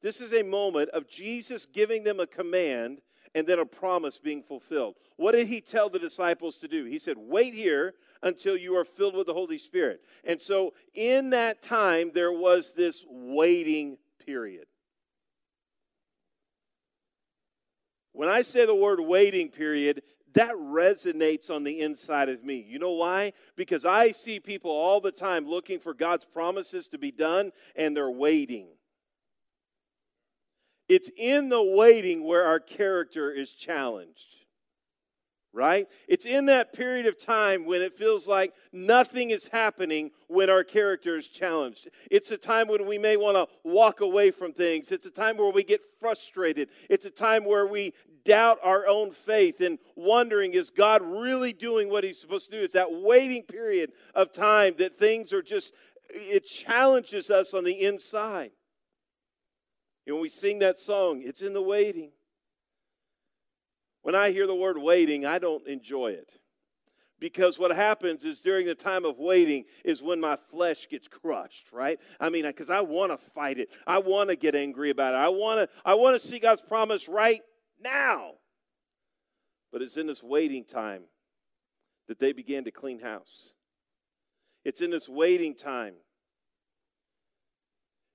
This 0.01 0.22
is 0.22 0.34
a 0.34 0.44
moment 0.44 0.89
of 0.89 1.08
Jesus 1.08 1.65
giving 1.65 2.03
them 2.03 2.20
a 2.20 2.27
command 2.27 3.01
and 3.36 3.46
then 3.46 3.60
a 3.60 3.65
promise 3.65 4.20
being 4.20 4.41
fulfilled. 4.41 4.96
What 5.18 5.34
did 5.34 5.48
he 5.48 5.62
tell 5.62 5.89
the 5.89 6.00
disciples 6.00 6.58
to 6.58 6.68
do? 6.68 6.86
He 6.86 7.00
said, 7.00 7.18
Wait 7.18 7.53
here 7.53 7.94
until 8.24 8.58
you 8.58 8.75
are 8.75 8.86
filled 8.86 9.15
with 9.15 9.27
the 9.27 9.34
Holy 9.34 9.58
Spirit. 9.58 10.01
And 10.24 10.41
so, 10.41 10.74
in 10.94 11.29
that 11.32 11.62
time, 11.62 12.12
there 12.13 12.34
was 12.34 12.74
this 12.74 13.06
waiting 13.08 13.98
period. 14.25 14.65
When 18.13 18.29
I 18.29 18.41
say 18.41 18.65
the 18.65 18.75
word 18.75 19.00
waiting 19.00 19.50
period, 19.50 20.01
that 20.34 20.56
resonates 20.56 21.50
on 21.50 21.63
the 21.63 21.82
inside 21.82 22.29
of 22.29 22.44
me. 22.44 22.65
You 22.68 22.79
know 22.79 22.91
why? 22.91 23.34
Because 23.56 23.86
I 23.86 24.12
see 24.12 24.39
people 24.39 24.72
all 24.72 25.01
the 25.01 25.12
time 25.12 25.48
looking 25.48 25.79
for 25.79 25.94
God's 25.94 26.25
promises 26.25 26.88
to 26.89 26.98
be 26.98 27.12
done 27.12 27.51
and 27.75 27.96
they're 27.96 28.12
waiting. 28.12 28.68
It's 30.89 31.10
in 31.15 31.50
the 31.50 31.63
waiting 31.63 32.24
where 32.24 32.43
our 32.43 32.60
character 32.60 33.31
is 33.31 33.53
challenged. 33.53 34.39
right? 35.51 35.88
It's 36.08 36.25
in 36.25 36.46
that 36.46 36.74
period 36.74 37.05
of 37.08 37.19
time 37.19 37.65
when 37.65 37.81
it 37.81 37.93
feels 37.98 38.27
like 38.27 38.53
nothing 38.72 39.31
is 39.31 39.48
happening 39.48 40.12
when 40.27 40.50
our 40.50 40.63
character 40.63 41.17
is 41.17 41.27
challenged. 41.27 41.89
It's 42.12 42.31
a 42.31 42.38
time 42.38 42.67
when 42.67 42.86
we 42.86 42.98
may 42.98 43.17
want 43.17 43.36
to 43.36 43.48
walk 43.63 44.01
away 44.01 44.31
from 44.31 44.53
things. 44.53 44.91
It's 44.91 45.05
a 45.05 45.12
time 45.12 45.38
where 45.38 45.51
we 45.51 45.63
get 45.63 45.81
frustrated. 46.00 46.69
It's 46.89 47.05
a 47.05 47.10
time 47.10 47.46
where 47.46 47.65
we 47.65 47.93
doubt 48.25 48.60
our 48.63 48.86
own 48.88 49.12
faith 49.12 49.60
and 49.62 49.79
wondering, 49.96 50.53
is 50.53 50.69
God 50.69 51.01
really 51.01 51.53
doing 51.53 51.89
what 51.89 52.03
He's 52.03 52.19
supposed 52.19 52.51
to 52.51 52.58
do? 52.58 52.63
It's 52.63 52.74
that 52.75 52.91
waiting 52.91 53.43
period 53.43 53.91
of 54.13 54.31
time 54.31 54.75
that 54.77 55.00
things 55.00 55.34
are 55.34 55.41
just, 55.41 55.74
it 56.12 56.46
challenges 56.46 57.29
us 57.31 57.53
on 57.53 57.63
the 57.63 57.84
inside. 57.84 58.51
And 60.10 60.16
when 60.16 60.24
we 60.24 60.30
sing 60.30 60.58
that 60.60 60.80
song, 60.80 61.22
it's 61.24 61.44
in 61.44 61.54
the 61.54 61.62
waiting. 61.62 62.10
When 64.01 64.16
I 64.16 64.32
hear 64.32 64.48
the 64.48 64.56
word 64.56 64.80
waiting, 64.80 65.24
I 65.24 65.38
don't 65.38 65.68
enjoy 65.68 66.13
it. 66.13 66.32
Because 67.20 67.60
what 67.60 67.70
happens 67.75 68.25
is 68.25 68.42
during 68.42 68.66
the 68.66 68.74
time 68.74 69.06
of 69.06 69.20
waiting 69.20 69.66
is 69.86 70.01
when 70.01 70.20
my 70.20 70.36
flesh 70.50 70.89
gets 70.89 71.08
crushed, 71.08 71.72
right? 71.72 72.00
I 72.20 72.32
mean, 72.32 72.44
because 72.44 72.72
I 72.72 72.82
want 72.82 73.12
to 73.12 73.18
fight 73.20 73.60
it. 73.60 73.70
I 73.86 74.00
want 74.00 74.32
to 74.32 74.36
get 74.36 74.56
angry 74.56 74.89
about 74.89 75.13
it. 75.13 75.18
I 75.18 75.30
want 75.30 75.60
to 75.60 75.75
I 75.86 75.94
want 75.94 76.20
to 76.20 76.28
see 76.28 76.39
God's 76.39 76.62
promise 76.62 77.08
right 77.08 77.44
now. 77.80 78.32
But 79.72 79.84
it's 79.84 79.96
in 79.96 80.08
this 80.08 80.24
waiting 80.24 80.66
time 80.66 81.04
that 82.08 82.18
they 82.18 82.34
began 82.34 82.63
to 82.63 82.72
clean 82.72 83.00
house. 83.00 83.51
It's 84.66 84.82
in 84.82 84.89
this 84.89 85.08
waiting 85.08 85.54
time. 85.54 85.94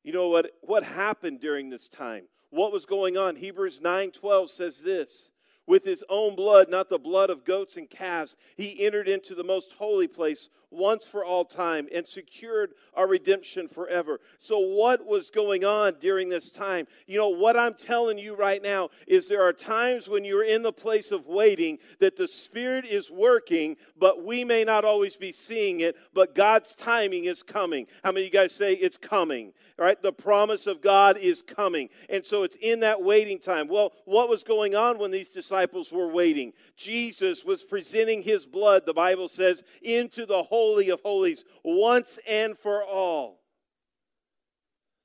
You 0.05 0.13
know 0.13 0.29
what 0.29 0.53
what 0.61 0.85
happened 0.85 1.41
during 1.41 1.71
this 1.71 1.89
time? 1.89 2.25
What 2.51 2.73
was 2.73 2.87
going 2.87 3.17
on? 3.17 3.37
Hebrews 3.37 3.81
9:12 3.81 4.51
says 4.51 4.81
this 4.81 5.31
with 5.67 5.85
his 5.85 6.05
own 6.09 6.37
blood, 6.37 6.69
not 6.69 6.91
the 6.91 6.99
blood 6.99 7.31
of 7.31 7.45
goats 7.45 7.77
and 7.77 7.89
calves, 7.89 8.37
he 8.57 8.85
entered 8.85 9.09
into 9.09 9.35
the 9.35 9.45
most 9.45 9.73
holy 9.73 10.07
place 10.07 10.49
once 10.75 11.07
for 11.07 11.25
all 11.25 11.45
time 11.45 11.89
and 11.95 12.07
secured 12.07 12.73
our 12.95 13.07
redemption 13.07 13.69
forever. 13.69 14.21
So, 14.39 14.59
what 14.59 15.07
was 15.07 15.31
going 15.31 15.65
on 15.65 15.95
during 16.01 16.29
this 16.29 16.51
time? 16.51 16.87
You 17.07 17.19
know, 17.19 17.29
what 17.29 17.57
I'm 17.57 17.75
telling 17.75 18.19
you 18.19 18.35
right 18.35 18.63
now 18.63 18.91
is 19.07 19.29
there 19.29 19.43
are 19.43 19.53
times 19.53 20.09
when 20.09 20.25
you're 20.25 20.45
in 20.45 20.63
the 20.63 20.73
place 20.73 21.11
of 21.11 21.27
waiting 21.27 21.79
that 22.01 22.17
the 22.17 22.29
Spirit 22.29 22.87
is 22.87 23.11
working, 23.11 23.77
but 23.99 24.25
we 24.25 24.45
may 24.45 24.65
not 24.65 24.85
always 24.85 25.17
be 25.17 25.33
seeing 25.33 25.81
it, 25.81 25.97
but 26.13 26.35
God's 26.35 26.75
timing 26.75 27.25
is 27.25 27.43
coming. 27.43 27.87
How 28.03 28.13
many 28.13 28.27
of 28.27 28.33
you 28.33 28.39
guys 28.39 28.53
say 28.53 28.75
it's 28.75 28.97
coming? 28.97 29.53
All 29.79 29.85
right, 29.85 30.01
the 30.01 30.13
promise 30.13 30.67
of 30.67 30.81
God 30.81 31.19
is 31.19 31.43
coming. 31.43 31.89
And 32.09 32.25
so 32.25 32.45
it's 32.45 32.57
in 32.61 32.81
that 32.81 33.03
waiting 33.03 33.39
time. 33.39 33.69
Well, 33.69 33.93
what 34.05 34.29
was 34.29 34.45
going 34.45 34.75
on 34.75 34.99
when 34.99 35.11
these 35.11 35.29
disciples 35.29 35.91
were 35.91 36.09
waiting? 36.09 36.53
Jesus 36.77 37.45
was 37.45 37.63
presenting 37.63 38.23
his 38.23 38.47
blood, 38.47 38.87
the 38.87 38.95
Bible 38.95 39.29
says, 39.29 39.63
into 39.83 40.27
the 40.27 40.45
whole 40.45 40.64
Holy 40.65 40.89
of 40.89 41.03
Holies 41.03 41.45
once 41.63 42.19
and 42.27 42.57
for 42.57 42.83
all. 42.83 43.41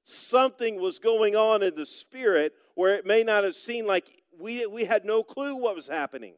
Something 0.06 0.80
was 0.80 1.00
going 1.00 1.36
on 1.36 1.62
in 1.62 1.76
the 1.76 1.86
Spirit 1.86 2.54
where 2.76 2.96
it 2.96 3.06
may 3.06 3.24
not 3.24 3.44
have 3.44 3.56
seemed 3.56 3.86
like 3.86 4.24
we, 4.40 4.66
we 4.66 4.86
had 4.86 5.04
no 5.04 5.22
clue 5.22 5.56
what 5.56 5.76
was 5.76 5.88
happening. 5.88 6.36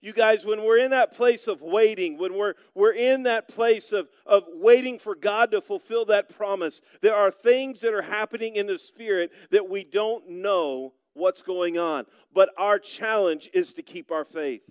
You 0.00 0.14
guys, 0.14 0.46
when 0.46 0.64
we're 0.64 0.78
in 0.78 0.92
that 0.92 1.14
place 1.14 1.46
of 1.46 1.60
waiting, 1.60 2.16
when 2.16 2.34
we're, 2.34 2.54
we're 2.74 2.94
in 2.94 3.24
that 3.24 3.48
place 3.48 3.92
of, 3.92 4.08
of 4.24 4.44
waiting 4.54 4.98
for 4.98 5.14
God 5.14 5.50
to 5.50 5.60
fulfill 5.60 6.06
that 6.06 6.34
promise, 6.34 6.80
there 7.02 7.14
are 7.14 7.30
things 7.30 7.80
that 7.82 7.92
are 7.92 8.02
happening 8.02 8.56
in 8.56 8.66
the 8.66 8.78
Spirit 8.78 9.30
that 9.50 9.68
we 9.68 9.84
don't 9.84 10.28
know 10.28 10.94
what's 11.12 11.42
going 11.42 11.78
on. 11.78 12.06
But 12.32 12.48
our 12.56 12.78
challenge 12.78 13.50
is 13.52 13.74
to 13.74 13.82
keep 13.82 14.10
our 14.10 14.24
faith. 14.24 14.62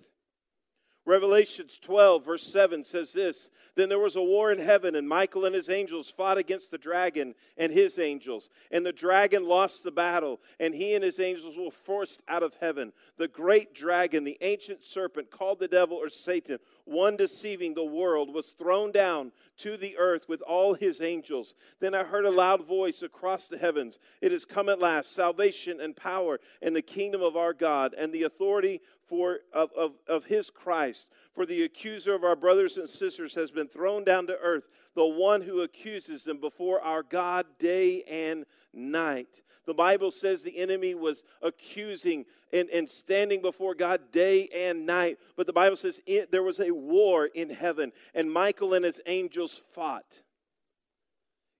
Revelations 1.04 1.80
12, 1.82 2.24
verse 2.24 2.46
7 2.46 2.84
says 2.84 3.12
this 3.12 3.50
Then 3.74 3.88
there 3.88 3.98
was 3.98 4.14
a 4.14 4.22
war 4.22 4.52
in 4.52 4.60
heaven, 4.60 4.94
and 4.94 5.08
Michael 5.08 5.44
and 5.44 5.54
his 5.54 5.68
angels 5.68 6.08
fought 6.08 6.38
against 6.38 6.70
the 6.70 6.78
dragon 6.78 7.34
and 7.56 7.72
his 7.72 7.98
angels. 7.98 8.50
And 8.70 8.86
the 8.86 8.92
dragon 8.92 9.44
lost 9.44 9.82
the 9.82 9.90
battle, 9.90 10.40
and 10.60 10.72
he 10.72 10.94
and 10.94 11.02
his 11.02 11.18
angels 11.18 11.56
were 11.56 11.72
forced 11.72 12.22
out 12.28 12.44
of 12.44 12.54
heaven. 12.60 12.92
The 13.16 13.26
great 13.26 13.74
dragon, 13.74 14.22
the 14.22 14.38
ancient 14.42 14.84
serpent, 14.84 15.32
called 15.32 15.58
the 15.58 15.66
devil 15.66 15.96
or 15.96 16.08
Satan, 16.08 16.58
one 16.84 17.16
deceiving 17.16 17.74
the 17.74 17.84
world, 17.84 18.32
was 18.32 18.50
thrown 18.50 18.92
down 18.92 19.32
to 19.58 19.76
the 19.76 19.96
earth 19.98 20.28
with 20.28 20.40
all 20.42 20.74
his 20.74 21.00
angels. 21.00 21.56
Then 21.80 21.96
I 21.96 22.04
heard 22.04 22.26
a 22.26 22.30
loud 22.30 22.64
voice 22.64 23.02
across 23.02 23.48
the 23.48 23.58
heavens 23.58 23.98
It 24.20 24.30
has 24.30 24.44
come 24.44 24.68
at 24.68 24.78
last, 24.78 25.12
salvation 25.12 25.80
and 25.80 25.96
power 25.96 26.38
and 26.60 26.76
the 26.76 26.82
kingdom 26.82 27.22
of 27.22 27.36
our 27.36 27.52
God, 27.52 27.92
and 27.98 28.12
the 28.12 28.22
authority 28.22 28.80
for, 29.12 29.40
of, 29.52 29.70
of, 29.76 29.92
of 30.08 30.24
his 30.24 30.48
Christ. 30.48 31.08
For 31.34 31.44
the 31.44 31.64
accuser 31.64 32.14
of 32.14 32.24
our 32.24 32.34
brothers 32.34 32.78
and 32.78 32.88
sisters 32.88 33.34
has 33.34 33.50
been 33.50 33.68
thrown 33.68 34.04
down 34.04 34.26
to 34.28 34.38
earth, 34.42 34.64
the 34.94 35.04
one 35.04 35.42
who 35.42 35.60
accuses 35.60 36.24
them 36.24 36.40
before 36.40 36.80
our 36.80 37.02
God 37.02 37.44
day 37.58 38.04
and 38.04 38.46
night. 38.72 39.42
The 39.66 39.74
Bible 39.74 40.10
says 40.10 40.40
the 40.40 40.56
enemy 40.56 40.94
was 40.94 41.24
accusing 41.42 42.24
and, 42.54 42.70
and 42.70 42.90
standing 42.90 43.42
before 43.42 43.74
God 43.74 44.00
day 44.12 44.48
and 44.48 44.86
night. 44.86 45.18
But 45.36 45.46
the 45.46 45.52
Bible 45.52 45.76
says 45.76 46.00
it, 46.06 46.32
there 46.32 46.42
was 46.42 46.58
a 46.58 46.70
war 46.70 47.26
in 47.26 47.50
heaven, 47.50 47.92
and 48.14 48.32
Michael 48.32 48.72
and 48.72 48.82
his 48.82 48.98
angels 49.04 49.60
fought. 49.74 50.20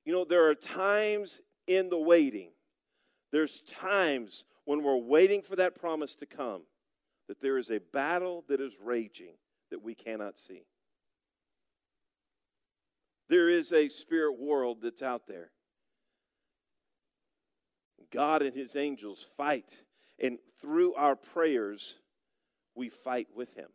You 0.07 0.15
know, 0.15 0.25
there 0.25 0.49
are 0.49 0.55
times 0.55 1.43
in 1.67 1.91
the 1.91 2.01
waiting, 2.01 2.49
there's 3.31 3.61
times 3.61 4.45
when 4.65 4.83
we're 4.83 4.97
waiting 4.97 5.43
for 5.43 5.57
that 5.57 5.79
promise 5.79 6.15
to 6.15 6.25
come 6.25 6.63
that 7.33 7.41
there 7.41 7.57
is 7.57 7.71
a 7.71 7.79
battle 7.95 8.45
that 8.47 8.61
is 8.61 8.75
raging 8.79 9.33
that 9.71 9.83
we 9.83 9.95
cannot 9.95 10.39
see. 10.39 10.67
There 13.31 13.49
is 13.49 13.73
a 13.73 13.89
spirit 13.89 14.39
world 14.39 14.83
that's 14.83 15.01
out 15.01 15.27
there. 15.27 15.51
God 18.13 18.43
and 18.43 18.55
his 18.55 18.77
angels 18.77 19.25
fight, 19.35 19.81
and 20.19 20.37
through 20.61 20.93
our 20.93 21.17
prayers, 21.17 21.95
we 22.75 22.91
fight 22.91 23.29
with 23.35 23.55
him. 23.55 23.71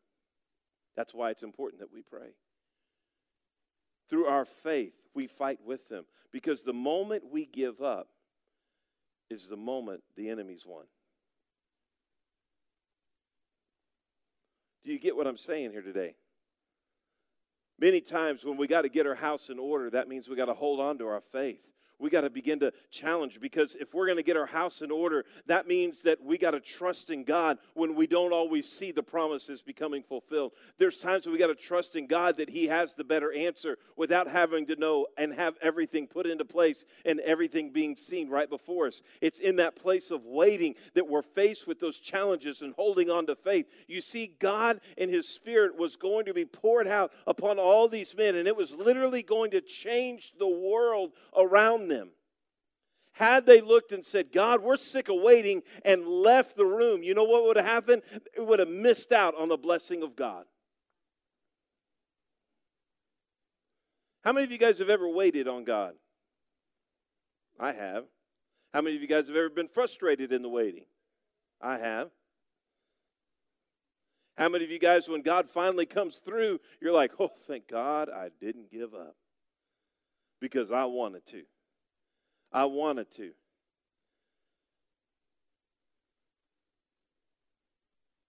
That's 0.96 1.16
why 1.16 1.32
it's 1.32 1.42
important 1.42 1.80
that 1.80 1.92
we 1.92 2.04
pray. 2.04 2.36
Through 4.08 4.28
our 4.28 4.46
faith, 4.46 4.94
we 5.16 5.26
fight 5.26 5.58
with 5.66 5.90
them 5.90 6.06
because 6.32 6.62
the 6.62 6.74
moment 6.74 7.24
we 7.32 7.48
give 7.48 7.82
up 7.82 8.10
is 9.32 9.48
the 9.48 9.58
moment 9.58 10.04
the 10.16 10.30
enemy's 10.30 10.64
won. 10.64 10.86
Do 14.88 14.94
you 14.94 15.00
get 15.00 15.18
what 15.18 15.28
I'm 15.28 15.36
saying 15.36 15.72
here 15.72 15.82
today? 15.82 16.16
Many 17.78 18.00
times 18.00 18.46
when 18.46 18.56
we 18.56 18.68
got 18.68 18.84
to 18.84 18.90
get 18.90 19.06
our 19.06 19.16
house 19.16 19.50
in 19.50 19.60
order, 19.60 19.90
that 19.90 20.08
means 20.08 20.30
we 20.30 20.38
got 20.38 20.46
to 20.46 20.54
hold 20.54 20.80
on 20.80 20.98
to 21.00 21.08
our 21.08 21.20
faith 21.20 21.68
we 22.00 22.10
got 22.10 22.22
to 22.22 22.30
begin 22.30 22.60
to 22.60 22.72
challenge 22.92 23.40
because 23.40 23.76
if 23.76 23.94
we're 23.94 24.06
going 24.06 24.18
to 24.18 24.24
get 24.24 24.38
our 24.38 24.46
house 24.46 24.82
in 24.82 24.92
order, 24.92 25.26
that 25.48 25.68
means 25.68 26.02
that 26.04 26.24
we 26.24 26.38
got 26.38 26.52
to 26.52 26.60
trust 26.60 27.10
in 27.10 27.24
God 27.24 27.58
when 27.74 27.96
we 27.96 28.08
don't 28.08 28.34
always 28.34 28.70
see 28.70 28.92
the 28.92 29.04
promises 29.04 29.62
becoming 29.62 30.04
fulfilled. 30.04 30.52
There's 30.78 30.98
times 30.98 31.26
we 31.26 31.38
got 31.38 31.48
to 31.48 31.56
trust 31.56 31.96
in 31.96 32.08
God 32.08 32.38
that 32.38 32.50
He 32.50 32.68
has 32.68 32.94
the 32.94 33.04
better 33.04 33.32
answer 33.34 33.78
without 33.96 34.28
having 34.28 34.68
to 34.68 34.76
know 34.76 35.08
and 35.18 35.34
have 35.34 35.56
everything 35.62 36.08
put 36.08 36.28
into 36.28 36.46
place 36.46 36.86
and 37.06 37.20
everything 37.22 37.72
being 37.72 37.96
seen 37.96 38.30
right 38.30 38.50
before 38.50 38.88
us. 38.88 39.02
It's 39.22 39.40
in 39.40 39.56
that 39.58 39.76
place 39.76 40.12
of 40.12 40.26
waiting 40.26 40.76
that 40.94 41.08
we're 41.08 41.22
faced 41.22 41.68
with 41.68 41.80
those 41.80 42.00
challenges 42.00 42.62
and 42.62 42.74
holding 42.76 43.10
on 43.10 43.26
to 43.28 43.36
faith. 43.36 43.68
You 43.88 44.02
see, 44.02 44.36
God 44.40 44.82
and 44.98 45.10
His 45.10 45.28
Spirit 45.28 45.78
was 45.78 45.96
going 45.96 46.26
to 46.26 46.34
be 46.34 46.46
poured 46.46 46.88
out 46.88 47.12
upon 47.26 47.60
all 47.60 47.88
these 47.88 48.16
men, 48.16 48.36
and 48.36 48.48
it 48.48 48.56
was 48.56 48.72
literally 48.74 49.24
going 49.24 49.52
to 49.52 49.62
change 49.62 50.34
the 50.38 50.48
world 50.48 51.12
around 51.36 51.87
them. 51.88 52.10
Had 53.14 53.46
they 53.46 53.62
looked 53.62 53.92
and 53.92 54.06
said, 54.06 54.32
God, 54.32 54.62
we're 54.62 54.78
sick 54.78 55.10
of 55.10 55.16
waiting, 55.20 55.64
and 55.84 56.08
left 56.08 56.56
the 56.56 56.66
room, 56.66 57.02
you 57.02 57.16
know 57.16 57.24
what 57.24 57.44
would 57.46 57.58
have 57.58 57.66
happened? 57.66 58.04
It 58.36 58.46
would 58.46 58.60
have 58.60 58.70
missed 58.70 59.12
out 59.12 59.34
on 59.36 59.50
the 59.50 59.58
blessing 59.58 60.04
of 60.04 60.16
God. 60.16 60.46
How 64.24 64.34
many 64.34 64.44
of 64.44 64.52
you 64.52 64.58
guys 64.58 64.78
have 64.80 64.90
ever 64.90 65.10
waited 65.10 65.48
on 65.48 65.64
God? 65.64 65.94
I 67.60 67.72
have. 67.72 68.04
How 68.74 68.82
many 68.82 68.96
of 68.96 69.02
you 69.02 69.08
guys 69.08 69.28
have 69.28 69.36
ever 69.36 69.50
been 69.50 69.70
frustrated 69.70 70.32
in 70.32 70.44
the 70.44 70.50
waiting? 70.50 70.86
I 71.60 71.78
have. 71.78 72.10
How 74.38 74.50
many 74.50 74.64
of 74.66 74.70
you 74.70 74.78
guys, 74.78 75.10
when 75.10 75.24
God 75.24 75.50
finally 75.50 75.88
comes 75.88 76.18
through, 76.18 76.60
you're 76.80 76.94
like, 76.94 77.14
oh, 77.20 77.32
thank 77.48 77.68
God 77.68 78.10
I 78.10 78.30
didn't 78.40 78.72
give 78.72 78.94
up 78.94 79.16
because 80.40 80.70
I 80.70 80.86
wanted 80.86 81.26
to? 81.28 81.42
I 82.52 82.66
wanted 82.66 83.12
to. 83.18 83.32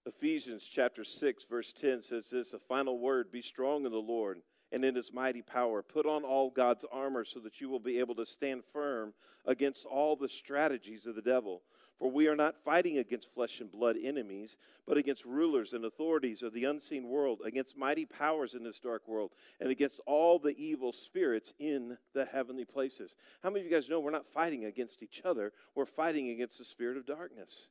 Ephesians 0.07 0.65
chapter 0.65 1.05
6, 1.05 1.45
verse 1.45 1.73
10 1.79 2.03
says 2.03 2.31
this 2.31 2.55
a 2.55 2.59
final 2.59 2.99
word 2.99 3.31
be 3.31 3.43
strong 3.43 3.85
in 3.85 3.93
the 3.93 3.99
Lord 3.99 4.41
and 4.73 4.85
in 4.85 4.95
his 4.95 5.13
mighty 5.13 5.43
power. 5.43 5.83
Put 5.83 6.07
on 6.07 6.25
all 6.25 6.51
God's 6.51 6.85
armor 6.91 7.25
so 7.25 7.41
that 7.41 7.61
you 7.61 7.69
will 7.69 7.79
be 7.79 7.99
able 7.99 8.15
to 8.17 8.25
stand 8.25 8.63
firm 8.73 9.13
against 9.47 9.85
all 9.85 10.17
the 10.17 10.29
strategies 10.29 11.07
of 11.07 11.15
the 11.15 11.23
devil. 11.23 11.63
For 11.99 12.11
we 12.11 12.29
are 12.29 12.37
not 12.37 12.63
fighting 12.65 12.99
against 12.99 13.33
flesh 13.33 13.61
and 13.61 13.71
blood 13.71 13.97
enemies, 14.01 14.57
but 14.87 14.97
against 14.97 15.25
rulers 15.25 15.73
and 15.73 15.85
authorities 15.85 16.43
of 16.43 16.53
the 16.53 16.65
unseen 16.65 17.09
world, 17.09 17.41
against 17.45 17.77
mighty 17.77 18.05
powers 18.05 18.55
in 18.55 18.63
this 18.63 18.79
dark 18.79 19.09
world, 19.09 19.33
and 19.59 19.69
against 19.69 20.01
all 20.07 20.39
the 20.39 20.57
evil 20.57 20.93
spirits 20.93 21.53
in 21.59 21.99
the 22.15 22.25
heavenly 22.25 22.65
places. 22.65 23.17
How 23.43 23.51
many 23.51 23.65
of 23.65 23.71
you 23.71 23.77
guys 23.77 23.89
know 23.89 23.99
we're 23.99 24.13
not 24.13 24.27
fighting 24.27 24.65
against 24.65 25.03
each 25.03 25.23
other? 25.25 25.53
We're 25.75 25.87
fighting 25.87 26.29
against 26.29 26.59
the 26.59 26.65
spirit 26.65 26.97
of 26.97 27.05
darkness. 27.05 27.67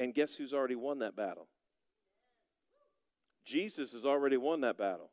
And 0.00 0.12
guess 0.12 0.34
who's 0.34 0.52
already 0.52 0.74
won 0.74 0.98
that 0.98 1.14
battle? 1.14 1.46
Jesus 3.44 3.92
has 3.92 4.04
already 4.04 4.36
won 4.36 4.62
that 4.62 4.76
battle. 4.76 5.10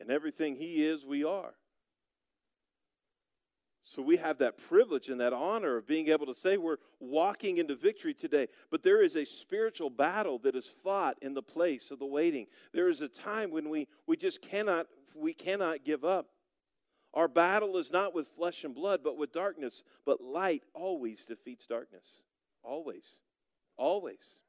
And 0.00 0.10
everything 0.10 0.56
he 0.56 0.84
is, 0.84 1.06
we 1.06 1.24
are. 1.24 1.54
So 3.84 4.00
we 4.00 4.16
have 4.18 4.38
that 4.38 4.56
privilege 4.56 5.08
and 5.08 5.20
that 5.20 5.32
honor 5.32 5.76
of 5.76 5.86
being 5.86 6.08
able 6.08 6.26
to 6.26 6.34
say 6.34 6.56
we're 6.56 6.78
walking 7.00 7.58
into 7.58 7.74
victory 7.74 8.14
today. 8.14 8.46
But 8.70 8.82
there 8.82 9.02
is 9.02 9.16
a 9.16 9.24
spiritual 9.24 9.90
battle 9.90 10.38
that 10.40 10.54
is 10.54 10.68
fought 10.68 11.18
in 11.20 11.34
the 11.34 11.42
place 11.42 11.90
of 11.90 11.98
the 11.98 12.06
waiting. 12.06 12.46
There 12.72 12.88
is 12.88 13.00
a 13.00 13.08
time 13.08 13.50
when 13.50 13.68
we, 13.68 13.88
we 14.06 14.16
just 14.16 14.40
cannot 14.40 14.86
we 15.14 15.34
cannot 15.34 15.84
give 15.84 16.04
up. 16.04 16.28
Our 17.14 17.28
battle 17.28 17.76
is 17.76 17.92
not 17.92 18.14
with 18.14 18.28
flesh 18.28 18.64
and 18.64 18.74
blood, 18.74 19.00
but 19.04 19.18
with 19.18 19.32
darkness. 19.32 19.82
But 20.06 20.22
light 20.22 20.62
always 20.74 21.24
defeats 21.24 21.66
darkness. 21.66 22.22
Always. 22.62 23.18
Always. 23.76 24.40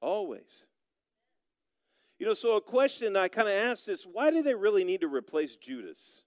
Always. 0.00 0.64
You 2.18 2.26
know, 2.26 2.34
so 2.34 2.56
a 2.56 2.60
question 2.60 3.16
I 3.16 3.28
kind 3.28 3.48
of 3.48 3.54
asked 3.54 3.88
is 3.88 4.06
why 4.10 4.30
do 4.30 4.42
they 4.42 4.54
really 4.54 4.84
need 4.84 5.02
to 5.02 5.08
replace 5.08 5.56
Judas? 5.56 6.22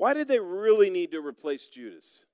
Why 0.00 0.14
did 0.14 0.28
they 0.28 0.38
really 0.38 0.88
need 0.88 1.10
to 1.10 1.20
replace 1.20 1.68
Judas? 1.68 2.24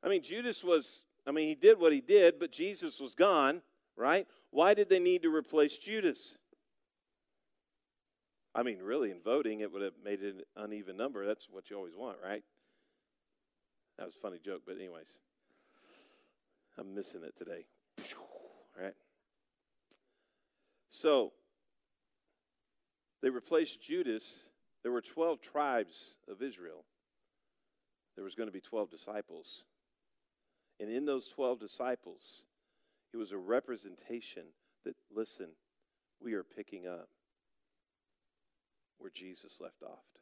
I 0.00 0.08
mean, 0.08 0.22
Judas 0.22 0.62
was, 0.62 1.02
I 1.26 1.32
mean, 1.32 1.48
he 1.48 1.56
did 1.56 1.80
what 1.80 1.92
he 1.92 2.00
did, 2.00 2.38
but 2.38 2.52
Jesus 2.52 3.00
was 3.00 3.16
gone, 3.16 3.60
right? 3.96 4.28
Why 4.50 4.74
did 4.74 4.88
they 4.88 5.00
need 5.00 5.22
to 5.22 5.34
replace 5.34 5.76
Judas? 5.76 6.36
I 8.54 8.62
mean, 8.62 8.78
really, 8.78 9.10
in 9.10 9.20
voting, 9.20 9.58
it 9.58 9.72
would 9.72 9.82
have 9.82 9.94
made 10.04 10.22
it 10.22 10.36
an 10.36 10.42
uneven 10.64 10.96
number. 10.96 11.26
That's 11.26 11.48
what 11.50 11.68
you 11.68 11.76
always 11.76 11.96
want, 11.96 12.18
right? 12.24 12.44
That 13.98 14.04
was 14.04 14.14
a 14.14 14.20
funny 14.20 14.38
joke, 14.38 14.62
but, 14.64 14.76
anyways, 14.76 15.08
I'm 16.78 16.94
missing 16.94 17.22
it 17.24 17.36
today. 17.36 17.64
Right? 18.80 18.94
So, 20.90 21.32
they 23.20 23.30
replaced 23.30 23.82
Judas 23.82 24.44
there 24.82 24.92
were 24.92 25.00
12 25.00 25.40
tribes 25.40 26.16
of 26.28 26.42
Israel. 26.42 26.84
There 28.14 28.24
was 28.24 28.34
going 28.34 28.48
to 28.48 28.52
be 28.52 28.60
12 28.60 28.90
disciples. 28.90 29.64
And 30.78 30.90
in 30.90 31.04
those 31.04 31.28
12 31.28 31.60
disciples, 31.60 32.44
it 33.12 33.16
was 33.16 33.32
a 33.32 33.38
representation 33.38 34.44
that, 34.84 34.94
listen, 35.14 35.48
we 36.20 36.34
are 36.34 36.44
picking 36.44 36.86
up 36.86 37.08
where 38.98 39.10
Jesus 39.10 39.60
left 39.60 39.82
off 39.82 40.19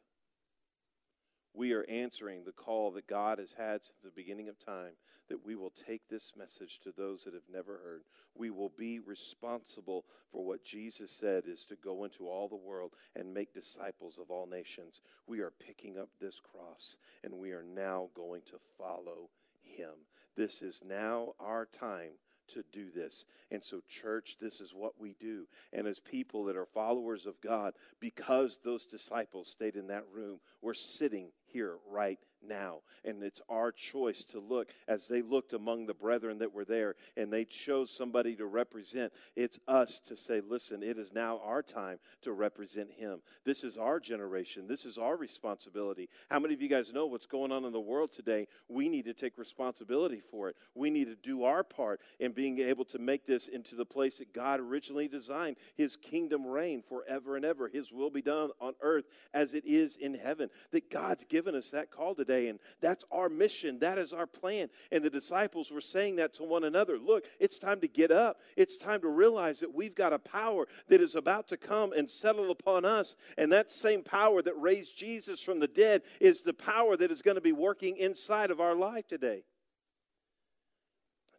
we 1.59 1.73
are 1.73 1.85
answering 1.89 2.45
the 2.45 2.53
call 2.53 2.89
that 2.89 3.05
God 3.05 3.37
has 3.37 3.51
had 3.51 3.83
since 3.83 3.99
the 4.01 4.11
beginning 4.15 4.47
of 4.47 4.57
time 4.57 4.93
that 5.27 5.45
we 5.45 5.57
will 5.57 5.73
take 5.85 6.07
this 6.07 6.31
message 6.37 6.79
to 6.79 6.93
those 6.95 7.25
that 7.25 7.33
have 7.33 7.51
never 7.51 7.81
heard. 7.83 8.03
We 8.33 8.49
will 8.49 8.71
be 8.77 8.99
responsible 8.99 10.05
for 10.31 10.45
what 10.45 10.63
Jesus 10.63 11.11
said 11.11 11.43
is 11.45 11.65
to 11.65 11.75
go 11.75 12.05
into 12.05 12.29
all 12.29 12.47
the 12.47 12.55
world 12.55 12.93
and 13.13 13.33
make 13.33 13.53
disciples 13.53 14.17
of 14.17 14.31
all 14.31 14.47
nations. 14.47 15.01
We 15.27 15.41
are 15.41 15.51
picking 15.51 15.99
up 15.99 16.07
this 16.21 16.39
cross 16.39 16.95
and 17.25 17.33
we 17.33 17.51
are 17.51 17.65
now 17.75 18.07
going 18.15 18.43
to 18.51 18.59
follow 18.77 19.29
him. 19.61 20.05
This 20.37 20.61
is 20.61 20.81
now 20.87 21.33
our 21.41 21.65
time 21.65 22.13
to 22.53 22.63
do 22.71 22.89
this. 22.93 23.25
And 23.51 23.63
so, 23.63 23.81
church, 23.87 24.37
this 24.39 24.61
is 24.61 24.73
what 24.73 24.99
we 24.99 25.15
do. 25.19 25.47
And 25.73 25.87
as 25.87 25.99
people 25.99 26.45
that 26.45 26.55
are 26.55 26.65
followers 26.65 27.25
of 27.25 27.39
God, 27.41 27.73
because 27.99 28.59
those 28.63 28.85
disciples 28.85 29.49
stayed 29.49 29.75
in 29.75 29.87
that 29.87 30.05
room, 30.11 30.39
we're 30.61 30.73
sitting 30.73 31.27
here 31.45 31.75
right 31.89 32.19
now. 32.47 32.79
And 33.05 33.23
it's 33.23 33.41
our 33.49 33.71
choice 33.71 34.23
to 34.25 34.39
look 34.39 34.69
as 34.87 35.07
they 35.07 35.21
looked 35.21 35.53
among 35.53 35.85
the 35.85 35.93
brethren 35.93 36.39
that 36.39 36.53
were 36.53 36.65
there 36.65 36.95
and 37.17 37.31
they 37.31 37.45
chose 37.45 37.91
somebody 37.91 38.35
to 38.35 38.45
represent. 38.45 39.13
It's 39.35 39.59
us 39.67 39.99
to 40.05 40.17
say, 40.17 40.41
listen, 40.47 40.83
it 40.83 40.97
is 40.97 41.13
now 41.13 41.41
our 41.43 41.61
time 41.61 41.99
to 42.21 42.31
represent 42.31 42.91
him. 42.91 43.21
This 43.45 43.63
is 43.63 43.77
our 43.77 43.99
generation. 43.99 44.67
This 44.67 44.85
is 44.85 44.97
our 44.97 45.15
responsibility. 45.15 46.09
How 46.29 46.39
many 46.39 46.53
of 46.53 46.61
you 46.61 46.69
guys 46.69 46.93
know 46.93 47.05
what's 47.05 47.25
going 47.25 47.51
on 47.51 47.65
in 47.65 47.73
the 47.73 47.79
world 47.79 48.11
today? 48.11 48.47
We 48.67 48.89
need 48.89 49.05
to 49.05 49.13
take 49.13 49.37
responsibility 49.37 50.19
for 50.19 50.49
it. 50.49 50.55
We 50.75 50.89
need 50.89 51.05
to 51.05 51.15
do 51.15 51.43
our 51.43 51.63
part 51.63 52.01
in 52.19 52.31
being 52.31 52.59
able 52.59 52.85
to 52.85 52.99
make 52.99 53.25
this 53.25 53.47
into 53.47 53.75
the 53.75 53.85
place 53.85 54.17
that 54.17 54.33
God 54.33 54.59
originally 54.59 55.07
designed 55.07 55.57
his 55.75 55.95
kingdom 55.95 56.45
reign 56.45 56.83
forever 56.87 57.35
and 57.35 57.45
ever. 57.45 57.67
His 57.67 57.91
will 57.91 58.09
be 58.09 58.21
done 58.21 58.51
on 58.59 58.73
earth 58.81 59.05
as 59.33 59.53
it 59.53 59.65
is 59.65 59.95
in 59.95 60.13
heaven. 60.13 60.49
That 60.71 60.89
God's 60.89 61.23
given 61.23 61.55
us 61.55 61.69
that 61.71 61.91
call 61.91 62.15
today 62.15 62.28
today. 62.29 62.47
And 62.47 62.59
that's 62.81 63.03
our 63.11 63.29
mission. 63.29 63.79
That 63.79 63.97
is 63.97 64.13
our 64.13 64.27
plan. 64.27 64.69
And 64.91 65.03
the 65.03 65.09
disciples 65.09 65.71
were 65.71 65.81
saying 65.81 66.17
that 66.17 66.33
to 66.35 66.43
one 66.43 66.63
another. 66.63 66.97
Look, 66.97 67.25
it's 67.39 67.57
time 67.57 67.81
to 67.81 67.87
get 67.87 68.11
up. 68.11 68.39
It's 68.55 68.77
time 68.77 69.01
to 69.01 69.09
realize 69.09 69.59
that 69.59 69.73
we've 69.73 69.95
got 69.95 70.13
a 70.13 70.19
power 70.19 70.67
that 70.87 71.01
is 71.01 71.15
about 71.15 71.47
to 71.49 71.57
come 71.57 71.91
and 71.93 72.09
settle 72.09 72.51
upon 72.51 72.85
us. 72.85 73.15
And 73.37 73.51
that 73.51 73.71
same 73.71 74.03
power 74.03 74.41
that 74.41 74.59
raised 74.59 74.97
Jesus 74.97 75.41
from 75.41 75.59
the 75.59 75.67
dead 75.67 76.03
is 76.19 76.41
the 76.41 76.53
power 76.53 76.95
that 76.97 77.11
is 77.11 77.21
going 77.21 77.35
to 77.35 77.41
be 77.41 77.51
working 77.51 77.97
inside 77.97 78.51
of 78.51 78.59
our 78.59 78.75
life 78.75 79.07
today. 79.07 79.43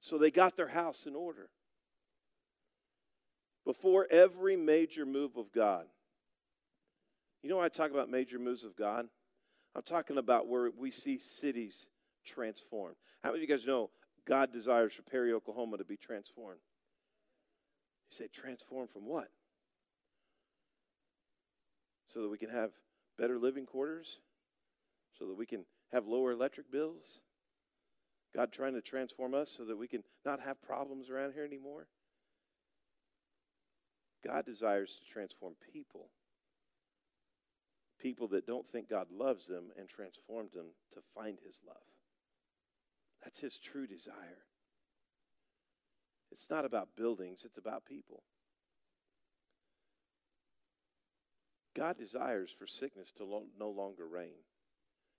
So 0.00 0.18
they 0.18 0.30
got 0.30 0.56
their 0.56 0.68
house 0.68 1.06
in 1.06 1.14
order. 1.14 1.50
Before 3.64 4.08
every 4.10 4.56
major 4.56 5.04
move 5.04 5.36
of 5.36 5.52
God, 5.52 5.84
you 7.42 7.48
know, 7.48 7.60
I 7.60 7.68
talk 7.68 7.90
about 7.90 8.10
major 8.10 8.38
moves 8.38 8.64
of 8.64 8.74
God. 8.74 9.06
I'm 9.74 9.82
talking 9.82 10.18
about 10.18 10.48
where 10.48 10.70
we 10.76 10.90
see 10.90 11.18
cities 11.18 11.86
transformed. 12.24 12.96
How 13.22 13.30
many 13.30 13.44
of 13.44 13.48
you 13.48 13.56
guys 13.56 13.66
know 13.66 13.90
God 14.26 14.52
desires 14.52 14.94
for 14.94 15.02
Perry, 15.02 15.32
Oklahoma 15.32 15.78
to 15.78 15.84
be 15.84 15.96
transformed? 15.96 16.60
You 18.10 18.16
say, 18.16 18.28
transformed 18.32 18.90
from 18.90 19.06
what? 19.06 19.28
So 22.08 22.22
that 22.22 22.28
we 22.28 22.38
can 22.38 22.50
have 22.50 22.70
better 23.18 23.38
living 23.38 23.66
quarters? 23.66 24.18
So 25.18 25.26
that 25.26 25.36
we 25.36 25.46
can 25.46 25.64
have 25.92 26.06
lower 26.06 26.32
electric 26.32 26.72
bills? 26.72 27.20
God 28.34 28.52
trying 28.52 28.74
to 28.74 28.80
transform 28.80 29.34
us 29.34 29.50
so 29.56 29.64
that 29.64 29.76
we 29.76 29.88
can 29.88 30.02
not 30.24 30.40
have 30.40 30.60
problems 30.62 31.10
around 31.10 31.32
here 31.32 31.44
anymore? 31.44 31.86
God 34.24 34.44
desires 34.44 34.98
to 34.98 35.12
transform 35.12 35.54
people 35.72 36.10
people 38.00 38.28
that 38.28 38.46
don't 38.46 38.66
think 38.66 38.88
God 38.88 39.08
loves 39.10 39.46
them 39.46 39.70
and 39.78 39.88
transformed 39.88 40.50
them 40.54 40.66
to 40.94 41.00
find 41.14 41.38
his 41.44 41.60
love. 41.66 41.76
That's 43.22 43.40
his 43.40 43.58
true 43.58 43.86
desire. 43.86 44.44
It's 46.32 46.48
not 46.48 46.64
about 46.64 46.96
buildings, 46.96 47.42
it's 47.44 47.58
about 47.58 47.84
people. 47.84 48.22
God 51.76 51.98
desires 51.98 52.54
for 52.56 52.66
sickness 52.66 53.12
to 53.16 53.24
lo- 53.24 53.46
no 53.58 53.70
longer 53.70 54.06
reign. 54.06 54.44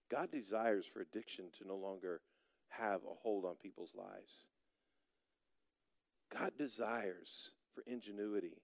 God 0.09 0.31
desires 0.31 0.85
for 0.85 1.01
addiction 1.01 1.45
to 1.57 1.67
no 1.67 1.75
longer 1.75 2.21
have 2.69 3.01
a 3.03 3.15
hold 3.21 3.45
on 3.45 3.55
people's 3.61 3.93
lives. 3.95 4.47
God 6.33 6.51
desires 6.57 7.51
for 7.73 7.83
ingenuity 7.85 8.61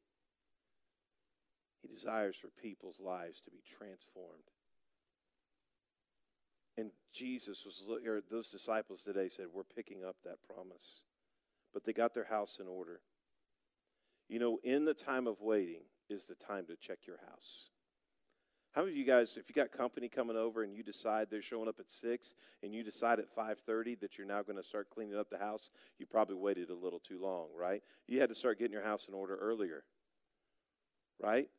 desires 1.87 2.35
for 2.35 2.49
people's 2.61 2.99
lives 2.99 3.41
to 3.41 3.51
be 3.51 3.61
transformed. 3.77 4.51
And 6.77 6.91
Jesus 7.11 7.65
was, 7.65 7.83
or 8.05 8.21
those 8.29 8.49
disciples 8.49 9.01
today 9.03 9.29
said, 9.29 9.47
We're 9.53 9.63
picking 9.63 10.03
up 10.03 10.17
that 10.23 10.37
promise. 10.47 11.01
But 11.73 11.83
they 11.83 11.93
got 11.93 12.13
their 12.13 12.25
house 12.25 12.59
in 12.61 12.67
order. 12.67 13.01
You 14.29 14.39
know, 14.39 14.59
in 14.63 14.85
the 14.85 14.93
time 14.93 15.27
of 15.27 15.41
waiting 15.41 15.83
is 16.09 16.25
the 16.25 16.35
time 16.35 16.65
to 16.67 16.75
check 16.75 16.99
your 17.07 17.17
house. 17.29 17.69
How 18.73 18.81
many 18.81 18.93
of 18.93 18.97
you 18.97 19.05
guys, 19.05 19.37
if 19.37 19.49
you 19.49 19.55
got 19.55 19.71
company 19.71 20.07
coming 20.07 20.37
over 20.37 20.61
and 20.61 20.71
you 20.71 20.83
decide 20.83 21.27
they're 21.31 21.41
showing 21.41 21.67
up 21.67 21.79
at 21.79 21.89
six, 21.89 22.35
and 22.61 22.75
you 22.75 22.83
decide 22.83 23.17
at 23.17 23.27
five 23.27 23.57
thirty 23.65 23.95
that 23.95 24.17
you're 24.17 24.27
now 24.27 24.43
going 24.43 24.57
to 24.57 24.63
start 24.63 24.89
cleaning 24.91 25.17
up 25.17 25.31
the 25.31 25.37
house, 25.39 25.71
you 25.97 26.05
probably 26.05 26.35
waited 26.35 26.69
a 26.69 26.75
little 26.75 26.99
too 26.99 27.19
long, 27.19 27.47
right? 27.57 27.81
You 28.07 28.19
had 28.19 28.29
to 28.29 28.35
start 28.35 28.59
getting 28.59 28.73
your 28.73 28.83
house 28.83 29.07
in 29.07 29.15
order 29.15 29.35
earlier, 29.35 29.83
right? 31.19 31.49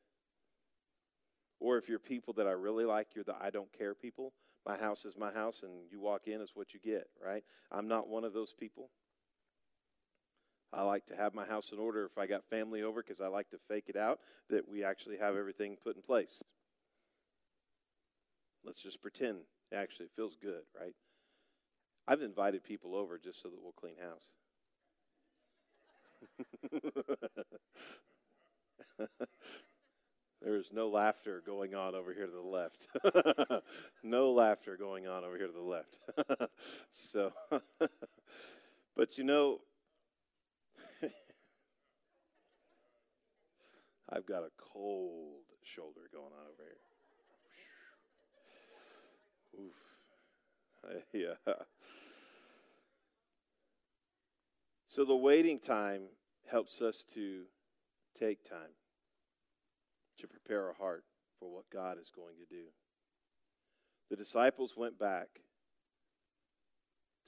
Or 1.61 1.77
if 1.77 1.89
you're 1.89 1.99
people 1.99 2.35
that 2.35 2.47
I 2.47 2.53
really 2.53 2.85
like, 2.85 3.09
you're 3.15 3.25
the 3.25 3.35
I 3.41 3.51
don't 3.51 3.73
care 3.77 3.95
people. 3.95 4.33
My 4.67 4.77
house 4.77 5.05
is 5.05 5.17
my 5.17 5.33
house, 5.33 5.63
and 5.63 5.73
you 5.91 6.01
walk 6.01 6.27
in, 6.27 6.41
is 6.41 6.53
what 6.55 6.75
you 6.75 6.81
get, 6.81 7.09
right? 7.25 7.43
I'm 7.73 7.89
not 7.89 8.09
one 8.09 8.25
of 8.25 8.33
those 8.33 8.53
people. 8.53 8.91
I 10.73 10.83
like 10.83 11.07
to 11.07 11.17
have 11.17 11.35
my 11.35 11.47
house 11.47 11.71
in 11.73 11.79
order 11.79 12.05
if 12.05 12.19
I 12.19 12.27
got 12.27 12.45
family 12.45 12.83
over 12.83 13.03
because 13.03 13.21
I 13.21 13.29
like 13.29 13.49
to 13.51 13.59
fake 13.69 13.87
it 13.89 13.97
out 13.97 14.21
that 14.51 14.69
we 14.69 14.85
actually 14.85 15.17
have 15.17 15.35
everything 15.35 15.77
put 15.83 15.97
in 15.97 16.03
place. 16.03 16.43
Let's 18.65 18.83
just 18.83 19.01
pretend. 19.01 19.39
Actually, 19.73 20.07
it 20.07 20.13
feels 20.15 20.37
good, 20.41 20.63
right? 20.79 20.95
I've 22.07 22.23
invited 22.23 22.65
people 22.65 22.95
over 22.95 23.19
just 23.19 23.43
so 23.43 23.49
that 23.49 23.63
we'll 23.63 23.73
clean 23.73 23.97
house. 23.99 24.31
there 30.43 30.57
is 30.57 30.71
no 30.73 30.89
laughter 30.89 31.43
going 31.45 31.75
on 31.75 31.95
over 31.95 32.13
here 32.15 32.27
to 32.27 32.33
the 32.33 32.41
left. 32.41 32.87
no 34.03 34.31
laughter 34.31 34.77
going 34.77 35.09
on 35.09 35.25
over 35.25 35.37
here 35.37 35.49
to 35.49 35.53
the 35.53 35.61
left. 35.61 35.99
so, 36.93 37.33
but 38.97 39.19
you 39.19 39.25
know, 39.25 39.61
I've 44.11 44.27
got 44.27 44.43
a 44.43 44.51
cold 44.57 45.43
shoulder 45.65 46.03
going 46.13 46.27
on 46.27 46.47
over 46.53 46.63
here. 46.63 46.79
Oof. 49.67 49.75
yeah. 51.13 51.55
So 54.87 55.05
the 55.05 55.17
waiting 55.17 55.59
time 55.59 56.03
helps 56.51 56.81
us 56.81 57.05
to 57.15 57.43
take 58.19 58.49
time 58.49 58.73
to 60.19 60.27
prepare 60.27 60.67
our 60.67 60.75
heart 60.75 61.05
for 61.39 61.49
what 61.49 61.71
God 61.73 61.99
is 62.01 62.11
going 62.15 62.35
to 62.37 62.55
do. 62.55 62.65
The 64.11 64.17
disciples 64.17 64.75
went 64.77 64.99
back 64.99 65.29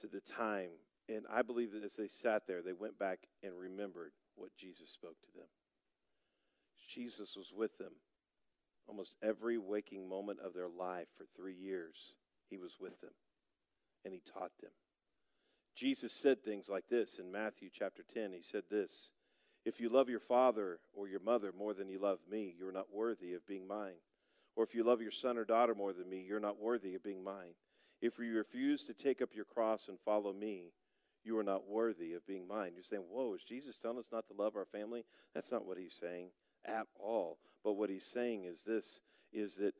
to 0.01 0.07
the 0.07 0.21
time, 0.21 0.69
and 1.07 1.25
I 1.31 1.41
believe 1.41 1.71
that 1.73 1.83
as 1.83 1.95
they 1.95 2.07
sat 2.07 2.47
there, 2.47 2.61
they 2.61 2.73
went 2.73 2.97
back 2.97 3.19
and 3.43 3.53
remembered 3.57 4.11
what 4.35 4.55
Jesus 4.57 4.89
spoke 4.89 5.19
to 5.21 5.37
them. 5.37 5.47
Jesus 6.87 7.35
was 7.37 7.53
with 7.55 7.77
them 7.77 7.93
almost 8.87 9.15
every 9.23 9.57
waking 9.57 10.09
moment 10.09 10.39
of 10.43 10.53
their 10.53 10.67
life 10.67 11.07
for 11.17 11.25
three 11.35 11.55
years. 11.55 12.13
He 12.49 12.57
was 12.57 12.77
with 12.79 12.99
them, 12.99 13.13
and 14.03 14.13
he 14.13 14.21
taught 14.21 14.51
them. 14.61 14.71
Jesus 15.75 16.11
said 16.11 16.43
things 16.43 16.67
like 16.67 16.89
this 16.89 17.17
in 17.17 17.31
Matthew 17.31 17.69
chapter 17.71 18.03
10. 18.13 18.33
He 18.33 18.41
said 18.41 18.63
this 18.69 19.11
If 19.65 19.79
you 19.79 19.89
love 19.89 20.09
your 20.09 20.19
father 20.19 20.79
or 20.93 21.07
your 21.07 21.19
mother 21.19 21.53
more 21.57 21.73
than 21.73 21.89
you 21.89 21.99
love 21.99 22.19
me, 22.29 22.55
you're 22.57 22.71
not 22.71 22.93
worthy 22.93 23.33
of 23.33 23.45
being 23.47 23.67
mine. 23.67 23.99
Or 24.55 24.63
if 24.63 24.73
you 24.73 24.83
love 24.83 25.01
your 25.01 25.11
son 25.11 25.37
or 25.37 25.45
daughter 25.45 25.75
more 25.75 25.93
than 25.93 26.09
me, 26.09 26.25
you're 26.27 26.39
not 26.39 26.59
worthy 26.59 26.95
of 26.95 27.03
being 27.03 27.23
mine. 27.23 27.53
If 28.01 28.17
you 28.17 28.35
refuse 28.35 28.85
to 28.85 28.93
take 28.93 29.21
up 29.21 29.29
your 29.35 29.45
cross 29.45 29.87
and 29.87 29.99
follow 30.03 30.33
me, 30.33 30.73
you 31.23 31.37
are 31.37 31.43
not 31.43 31.69
worthy 31.69 32.13
of 32.13 32.25
being 32.25 32.47
mine. 32.47 32.71
You're 32.73 32.83
saying, 32.83 33.03
Whoa, 33.09 33.35
is 33.35 33.43
Jesus 33.43 33.77
telling 33.77 33.99
us 33.99 34.09
not 34.11 34.27
to 34.27 34.33
love 34.33 34.55
our 34.55 34.65
family? 34.65 35.05
That's 35.35 35.51
not 35.51 35.65
what 35.65 35.77
he's 35.77 35.93
saying 35.93 36.29
at 36.65 36.87
all. 36.99 37.37
But 37.63 37.73
what 37.73 37.89
he's 37.89 38.05
saying 38.05 38.45
is 38.45 38.63
this 38.63 39.01
is 39.31 39.55
that 39.55 39.75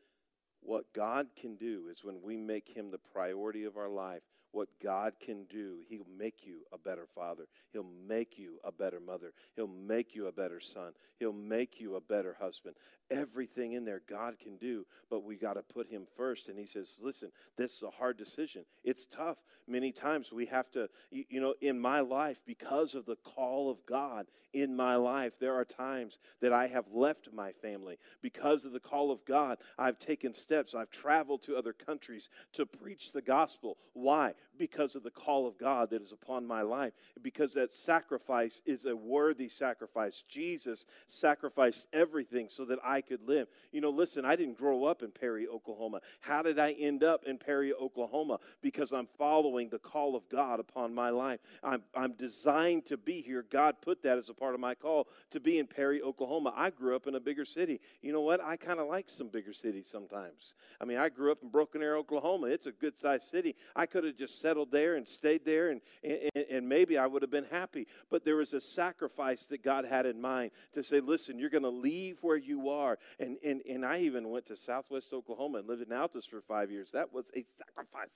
what 0.61 0.93
God 0.93 1.27
can 1.39 1.55
do 1.55 1.89
is 1.91 2.03
when 2.03 2.21
we 2.21 2.37
make 2.37 2.69
him 2.75 2.91
the 2.91 2.99
priority 2.99 3.63
of 3.63 3.77
our 3.77 3.89
life, 3.89 4.21
what 4.51 4.69
God 4.81 5.13
can 5.23 5.45
do. 5.45 5.77
He'll 5.87 6.05
make 6.17 6.45
you 6.45 6.59
a 6.71 6.77
better 6.77 7.07
father. 7.15 7.47
He'll 7.71 7.85
make 8.07 8.37
you 8.37 8.59
a 8.63 8.71
better 8.71 8.99
mother. 8.99 9.33
He'll 9.55 9.67
make 9.67 10.15
you 10.15 10.27
a 10.27 10.31
better 10.31 10.59
son. 10.59 10.93
He'll 11.19 11.33
make 11.33 11.79
you 11.79 11.95
a 11.95 12.01
better 12.01 12.35
husband. 12.39 12.75
Everything 13.09 13.73
in 13.73 13.85
there 13.85 14.01
God 14.09 14.39
can 14.39 14.57
do, 14.57 14.85
but 15.09 15.23
we 15.23 15.35
got 15.35 15.53
to 15.53 15.61
put 15.61 15.87
Him 15.87 16.03
first. 16.15 16.47
And 16.47 16.57
He 16.57 16.65
says, 16.65 16.97
Listen, 17.01 17.31
this 17.57 17.73
is 17.75 17.83
a 17.83 17.89
hard 17.89 18.17
decision. 18.17 18.63
It's 18.83 19.05
tough. 19.05 19.37
Many 19.67 19.91
times 19.91 20.31
we 20.31 20.47
have 20.47 20.69
to, 20.71 20.89
you 21.11 21.39
know, 21.39 21.53
in 21.61 21.79
my 21.79 22.01
life, 22.01 22.41
because 22.45 22.95
of 22.95 23.05
the 23.05 23.15
call 23.17 23.69
of 23.69 23.85
God 23.85 24.27
in 24.53 24.75
my 24.75 24.95
life, 24.95 25.39
there 25.39 25.55
are 25.55 25.65
times 25.65 26.19
that 26.41 26.51
I 26.51 26.67
have 26.67 26.85
left 26.91 27.29
my 27.33 27.51
family. 27.53 27.97
Because 28.21 28.65
of 28.65 28.73
the 28.73 28.79
call 28.79 29.11
of 29.11 29.23
God, 29.25 29.59
I've 29.77 29.99
taken 29.99 30.33
steps. 30.33 30.75
I've 30.75 30.89
traveled 30.89 31.43
to 31.43 31.55
other 31.55 31.73
countries 31.73 32.29
to 32.53 32.65
preach 32.65 33.11
the 33.11 33.21
gospel. 33.21 33.77
Why? 33.93 34.33
Because 34.57 34.95
of 34.95 35.03
the 35.03 35.11
call 35.11 35.47
of 35.47 35.57
God 35.57 35.89
that 35.89 36.01
is 36.01 36.11
upon 36.11 36.45
my 36.45 36.61
life. 36.61 36.93
Because 37.21 37.53
that 37.53 37.73
sacrifice 37.73 38.61
is 38.65 38.85
a 38.85 38.95
worthy 38.95 39.49
sacrifice. 39.49 40.23
Jesus 40.27 40.85
sacrificed 41.07 41.87
everything 41.93 42.47
so 42.49 42.65
that 42.65 42.79
I 42.83 43.01
could 43.01 43.27
live. 43.27 43.47
You 43.71 43.81
know, 43.81 43.89
listen, 43.89 44.25
I 44.25 44.35
didn't 44.35 44.57
grow 44.57 44.85
up 44.85 45.01
in 45.01 45.11
Perry, 45.11 45.47
Oklahoma. 45.47 46.01
How 46.19 46.41
did 46.41 46.59
I 46.59 46.71
end 46.71 47.03
up 47.03 47.23
in 47.25 47.37
Perry, 47.37 47.73
Oklahoma? 47.73 48.39
Because 48.61 48.91
I'm 48.91 49.07
following 49.17 49.69
the 49.69 49.79
call 49.79 50.15
of 50.15 50.29
God 50.29 50.59
upon 50.59 50.93
my 50.93 51.09
life. 51.09 51.39
I'm, 51.63 51.83
I'm 51.95 52.13
designed 52.13 52.85
to 52.87 52.97
be 52.97 53.21
here. 53.21 53.45
God 53.49 53.75
put 53.81 54.03
that 54.03 54.17
as 54.17 54.29
a 54.29 54.33
part 54.33 54.53
of 54.53 54.59
my 54.59 54.75
call 54.75 55.07
to 55.31 55.39
be 55.39 55.59
in 55.59 55.67
Perry, 55.67 56.01
Oklahoma. 56.01 56.53
I 56.55 56.69
grew 56.69 56.95
up 56.95 57.07
in 57.07 57.15
a 57.15 57.19
bigger 57.19 57.45
city. 57.45 57.79
You 58.01 58.13
know 58.13 58.21
what? 58.21 58.41
I 58.41 58.57
kind 58.57 58.79
of 58.79 58.87
like 58.87 59.09
some 59.09 59.27
bigger 59.27 59.53
cities 59.53 59.87
sometimes. 59.89 60.55
I 60.79 60.85
mean, 60.85 60.97
I 60.97 61.09
grew 61.09 61.31
up 61.31 61.39
in 61.41 61.49
Broken 61.49 61.81
Arrow, 61.81 61.99
Oklahoma. 61.99 62.47
It's 62.47 62.65
a 62.65 62.71
good 62.71 62.97
sized 62.97 63.29
city. 63.29 63.55
I 63.75 63.85
could 63.85 64.03
have 64.03 64.17
just 64.17 64.30
settled 64.31 64.71
there 64.71 64.95
and 64.95 65.07
stayed 65.07 65.45
there, 65.45 65.69
and, 65.69 65.81
and, 66.03 66.45
and 66.49 66.69
maybe 66.69 66.97
I 66.97 67.07
would 67.07 67.21
have 67.21 67.31
been 67.31 67.45
happy. 67.45 67.87
But 68.09 68.25
there 68.25 68.35
was 68.35 68.53
a 68.53 68.61
sacrifice 68.61 69.45
that 69.47 69.63
God 69.63 69.85
had 69.85 70.05
in 70.05 70.19
mind 70.19 70.51
to 70.73 70.83
say, 70.83 70.99
listen, 70.99 71.37
you're 71.39 71.49
going 71.49 71.63
to 71.63 71.69
leave 71.69 72.17
where 72.21 72.37
you 72.37 72.69
are. 72.69 72.97
And, 73.19 73.37
and, 73.43 73.61
and 73.69 73.85
I 73.85 73.99
even 73.99 74.29
went 74.29 74.47
to 74.47 74.57
Southwest 74.57 75.13
Oklahoma 75.13 75.59
and 75.59 75.67
lived 75.67 75.81
in 75.81 75.89
Altus 75.89 76.25
for 76.29 76.41
five 76.41 76.71
years. 76.71 76.91
That 76.91 77.13
was 77.13 77.31
a 77.35 77.45
sacrifice. 77.57 78.15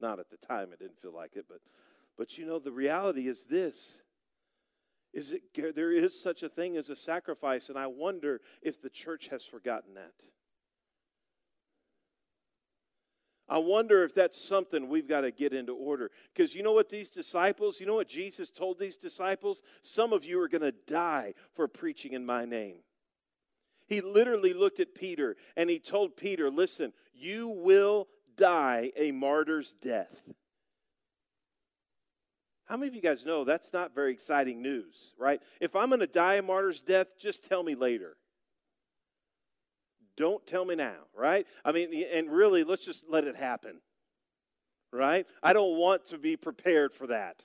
Not 0.00 0.18
at 0.18 0.30
the 0.30 0.46
time, 0.46 0.72
it 0.72 0.78
didn't 0.78 1.00
feel 1.00 1.14
like 1.14 1.36
it, 1.36 1.46
but, 1.48 1.58
but 2.18 2.36
you 2.36 2.46
know, 2.46 2.58
the 2.58 2.72
reality 2.72 3.28
is 3.28 3.44
this 3.48 3.98
is 5.12 5.32
it 5.32 5.74
there 5.74 5.92
is 5.92 6.20
such 6.20 6.42
a 6.42 6.48
thing 6.48 6.76
as 6.78 6.88
a 6.88 6.96
sacrifice 6.96 7.68
and 7.68 7.76
i 7.76 7.86
wonder 7.86 8.40
if 8.62 8.80
the 8.80 8.88
church 8.88 9.28
has 9.28 9.44
forgotten 9.44 9.92
that 9.92 10.14
I 13.52 13.58
wonder 13.58 14.02
if 14.02 14.14
that's 14.14 14.42
something 14.42 14.88
we've 14.88 15.06
got 15.06 15.20
to 15.20 15.30
get 15.30 15.52
into 15.52 15.74
order. 15.74 16.10
Because 16.34 16.54
you 16.54 16.62
know 16.62 16.72
what 16.72 16.88
these 16.88 17.10
disciples, 17.10 17.80
you 17.80 17.86
know 17.86 17.96
what 17.96 18.08
Jesus 18.08 18.48
told 18.48 18.78
these 18.78 18.96
disciples? 18.96 19.60
Some 19.82 20.14
of 20.14 20.24
you 20.24 20.40
are 20.40 20.48
going 20.48 20.62
to 20.62 20.72
die 20.86 21.34
for 21.54 21.68
preaching 21.68 22.14
in 22.14 22.24
my 22.24 22.46
name. 22.46 22.76
He 23.86 24.00
literally 24.00 24.54
looked 24.54 24.80
at 24.80 24.94
Peter 24.94 25.36
and 25.54 25.68
he 25.68 25.78
told 25.78 26.16
Peter, 26.16 26.50
Listen, 26.50 26.94
you 27.12 27.46
will 27.46 28.08
die 28.38 28.90
a 28.96 29.12
martyr's 29.12 29.74
death. 29.82 30.30
How 32.64 32.78
many 32.78 32.88
of 32.88 32.94
you 32.94 33.02
guys 33.02 33.26
know 33.26 33.44
that's 33.44 33.70
not 33.74 33.94
very 33.94 34.14
exciting 34.14 34.62
news, 34.62 35.12
right? 35.18 35.42
If 35.60 35.76
I'm 35.76 35.90
going 35.90 36.00
to 36.00 36.06
die 36.06 36.36
a 36.36 36.42
martyr's 36.42 36.80
death, 36.80 37.08
just 37.20 37.44
tell 37.44 37.62
me 37.62 37.74
later. 37.74 38.16
Don't 40.16 40.46
tell 40.46 40.64
me 40.64 40.74
now, 40.74 40.96
right? 41.14 41.46
I 41.64 41.72
mean, 41.72 42.04
and 42.12 42.30
really, 42.30 42.64
let's 42.64 42.84
just 42.84 43.04
let 43.08 43.24
it 43.24 43.36
happen, 43.36 43.80
right? 44.92 45.26
I 45.42 45.52
don't 45.52 45.78
want 45.78 46.06
to 46.06 46.18
be 46.18 46.36
prepared 46.36 46.92
for 46.92 47.06
that. 47.08 47.42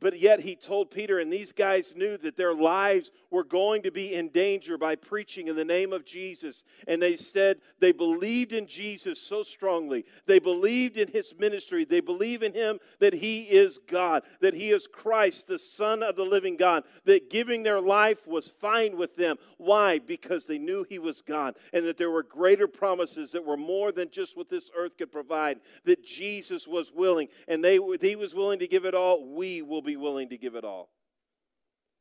But 0.00 0.18
yet 0.18 0.40
he 0.40 0.56
told 0.56 0.90
Peter, 0.90 1.18
and 1.18 1.30
these 1.32 1.52
guys 1.52 1.94
knew 1.94 2.16
that 2.18 2.36
their 2.36 2.54
lives 2.54 3.10
were 3.30 3.44
going 3.44 3.82
to 3.82 3.90
be 3.90 4.14
in 4.14 4.28
danger 4.30 4.78
by 4.78 4.96
preaching 4.96 5.48
in 5.48 5.56
the 5.56 5.64
name 5.64 5.92
of 5.92 6.04
Jesus. 6.04 6.64
And 6.88 7.02
they 7.02 7.16
said 7.16 7.58
they 7.78 7.92
believed 7.92 8.52
in 8.52 8.66
Jesus 8.66 9.20
so 9.20 9.42
strongly. 9.42 10.06
They 10.26 10.38
believed 10.38 10.96
in 10.96 11.08
his 11.08 11.34
ministry. 11.38 11.84
They 11.84 12.00
believe 12.00 12.42
in 12.42 12.54
him 12.54 12.78
that 12.98 13.12
he 13.12 13.42
is 13.42 13.78
God, 13.78 14.22
that 14.40 14.54
he 14.54 14.70
is 14.70 14.86
Christ, 14.86 15.46
the 15.46 15.58
Son 15.58 16.02
of 16.02 16.16
the 16.16 16.24
living 16.24 16.56
God, 16.56 16.84
that 17.04 17.30
giving 17.30 17.62
their 17.62 17.80
life 17.80 18.26
was 18.26 18.48
fine 18.48 18.96
with 18.96 19.16
them. 19.16 19.36
Why? 19.58 19.98
Because 19.98 20.46
they 20.46 20.58
knew 20.58 20.84
he 20.88 20.98
was 20.98 21.20
God 21.20 21.56
and 21.72 21.84
that 21.86 21.98
there 21.98 22.10
were 22.10 22.22
greater 22.22 22.66
promises 22.66 23.32
that 23.32 23.44
were 23.44 23.56
more 23.56 23.92
than 23.92 24.10
just 24.10 24.36
what 24.36 24.48
this 24.48 24.70
earth 24.74 24.96
could 24.96 25.12
provide, 25.12 25.60
that 25.84 26.04
Jesus 26.04 26.66
was 26.66 26.90
willing 26.92 27.28
and 27.48 27.62
they, 27.62 27.78
he 28.00 28.16
was 28.16 28.34
willing 28.34 28.58
to 28.60 28.66
give 28.66 28.86
it 28.86 28.94
all. 28.94 29.26
We 29.26 29.60
will 29.60 29.82
be 29.82 29.89
be 29.90 29.96
willing 29.96 30.28
to 30.28 30.38
give 30.38 30.54
it 30.54 30.64
all. 30.64 30.90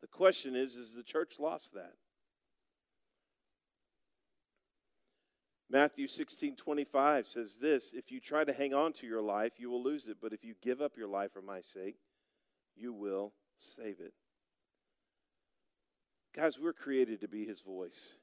The 0.01 0.07
question 0.07 0.55
is, 0.55 0.75
is 0.75 0.93
the 0.93 1.03
church 1.03 1.33
lost 1.39 1.73
that? 1.73 1.93
Matthew 5.71 6.07
16, 6.07 6.55
25 6.55 7.27
says 7.27 7.57
this 7.61 7.91
If 7.93 8.11
you 8.11 8.19
try 8.19 8.43
to 8.43 8.53
hang 8.53 8.73
on 8.73 8.93
to 8.93 9.07
your 9.07 9.21
life, 9.21 9.53
you 9.57 9.69
will 9.69 9.83
lose 9.83 10.07
it. 10.07 10.17
But 10.21 10.33
if 10.33 10.43
you 10.43 10.53
give 10.61 10.81
up 10.81 10.97
your 10.97 11.07
life 11.07 11.33
for 11.33 11.41
my 11.41 11.61
sake, 11.61 11.97
you 12.75 12.93
will 12.93 13.33
save 13.57 13.99
it. 13.99 14.13
Guys, 16.35 16.59
we're 16.59 16.73
created 16.73 17.21
to 17.21 17.27
be 17.27 17.45
his 17.45 17.61
voice. 17.61 18.13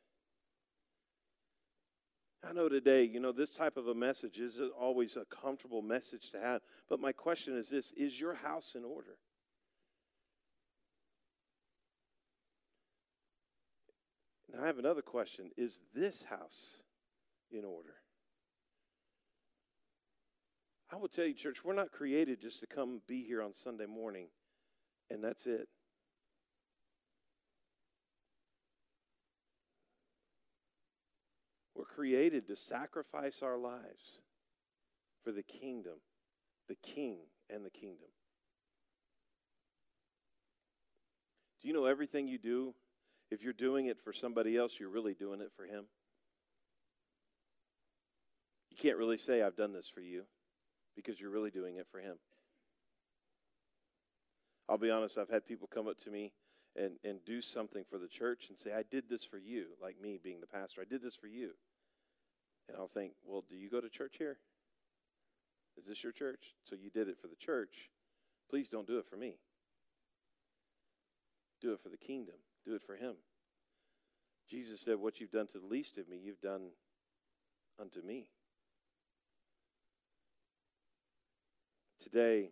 I 2.49 2.53
know 2.53 2.69
today, 2.69 3.03
you 3.03 3.19
know, 3.19 3.33
this 3.33 3.51
type 3.51 3.77
of 3.77 3.89
a 3.89 3.95
message 3.95 4.39
isn't 4.39 4.73
always 4.81 5.17
a 5.17 5.25
comfortable 5.25 5.83
message 5.83 6.31
to 6.31 6.41
have. 6.41 6.63
But 6.89 7.01
my 7.01 7.11
question 7.11 7.57
is 7.57 7.69
this 7.69 7.93
Is 7.97 8.21
your 8.21 8.35
house 8.35 8.75
in 8.77 8.85
order? 8.85 9.19
Now, 14.57 14.63
I 14.63 14.67
have 14.67 14.79
another 14.79 15.03
question 15.03 15.51
Is 15.57 15.81
this 15.95 16.23
house 16.23 16.77
in 17.51 17.65
order? 17.65 17.95
I 20.91 20.97
will 20.97 21.09
tell 21.09 21.27
you, 21.27 21.35
church, 21.35 21.65
we're 21.65 21.75
not 21.75 21.91
created 21.91 22.41
just 22.41 22.61
to 22.61 22.67
come 22.67 23.01
be 23.09 23.25
here 23.25 23.43
on 23.43 23.53
Sunday 23.55 23.87
morning 23.87 24.29
and 25.11 25.23
that's 25.23 25.47
it. 25.47 25.69
We're 31.75 31.85
created 31.85 32.47
to 32.47 32.57
sacrifice 32.57 33.43
our 33.43 33.59
lives 33.59 34.21
for 35.25 35.33
the 35.33 35.43
kingdom, 35.43 35.95
the 36.69 36.77
king 36.77 37.19
and 37.51 37.65
the 37.65 37.71
kingdom. 37.71 38.09
Do 41.61 41.69
you 41.69 41.75
know 41.75 41.87
everything 41.87 42.29
you 42.29 42.39
do? 42.39 42.75
If 43.31 43.43
you're 43.43 43.53
doing 43.53 43.87
it 43.87 43.99
for 44.03 44.13
somebody 44.13 44.57
else, 44.57 44.79
you're 44.79 44.89
really 44.89 45.15
doing 45.15 45.41
it 45.41 45.51
for 45.57 45.65
him. 45.65 45.85
You 48.71 48.77
can't 48.77 48.97
really 48.97 49.19
say, 49.19 49.43
I've 49.43 49.57
done 49.57 49.73
this 49.73 49.89
for 49.89 50.01
you, 50.01 50.25
because 50.95 51.21
you're 51.21 51.31
really 51.31 51.51
doing 51.51 51.77
it 51.77 51.87
for 51.91 51.99
him. 51.99 52.17
I'll 54.69 54.79
be 54.79 54.91
honest, 54.91 55.19
I've 55.19 55.31
had 55.31 55.47
people 55.47 55.69
come 55.73 55.89
up 55.89 55.99
to 56.01 56.11
me 56.11 56.33
and, 56.77 56.93
and 57.05 57.25
do 57.25 57.41
something 57.41 57.85
for 57.89 57.99
the 57.99 58.09
church 58.09 58.47
and 58.49 58.59
say, 58.59 58.73
I 58.73 58.83
did 58.91 59.05
this 59.09 59.25
for 59.25 59.39
you, 59.39 59.67
like 59.81 60.01
me 60.01 60.19
being 60.23 60.41
the 60.41 60.47
pastor. 60.47 60.81
I 60.81 60.85
did 60.85 61.03
this 61.03 61.17
for 61.17 61.29
you. 61.29 61.51
And 62.69 62.77
I'll 62.77 62.89
think, 62.89 63.13
well, 63.25 63.45
do 63.49 63.57
you 63.57 63.71
go 63.71 63.81
to 63.81 63.89
church 63.89 64.17
here? 64.19 64.39
Is 65.79 65.87
this 65.87 66.03
your 66.03 66.13
church? 66.13 66.55
So 66.65 66.75
you 66.75 66.91
did 66.91 67.09
it 67.09 67.19
for 67.21 67.29
the 67.29 67.37
church. 67.37 67.91
Please 68.51 68.69
don't 68.69 68.87
do 68.87 68.99
it 68.99 69.07
for 69.09 69.17
me. 69.17 69.37
Do 71.61 71.73
it 71.73 71.81
for 71.81 71.89
the 71.89 71.97
kingdom. 71.97 72.37
Do 72.67 72.75
it 72.75 72.83
for 72.83 72.97
him. 72.97 73.15
Jesus 74.51 74.81
said, 74.81 74.97
What 74.97 75.21
you've 75.21 75.31
done 75.31 75.47
to 75.49 75.59
the 75.59 75.67
least 75.67 75.99
of 75.99 76.09
me, 76.09 76.19
you've 76.23 76.41
done 76.41 76.71
unto 77.81 78.03
me. 78.03 78.29
Today, 82.03 82.51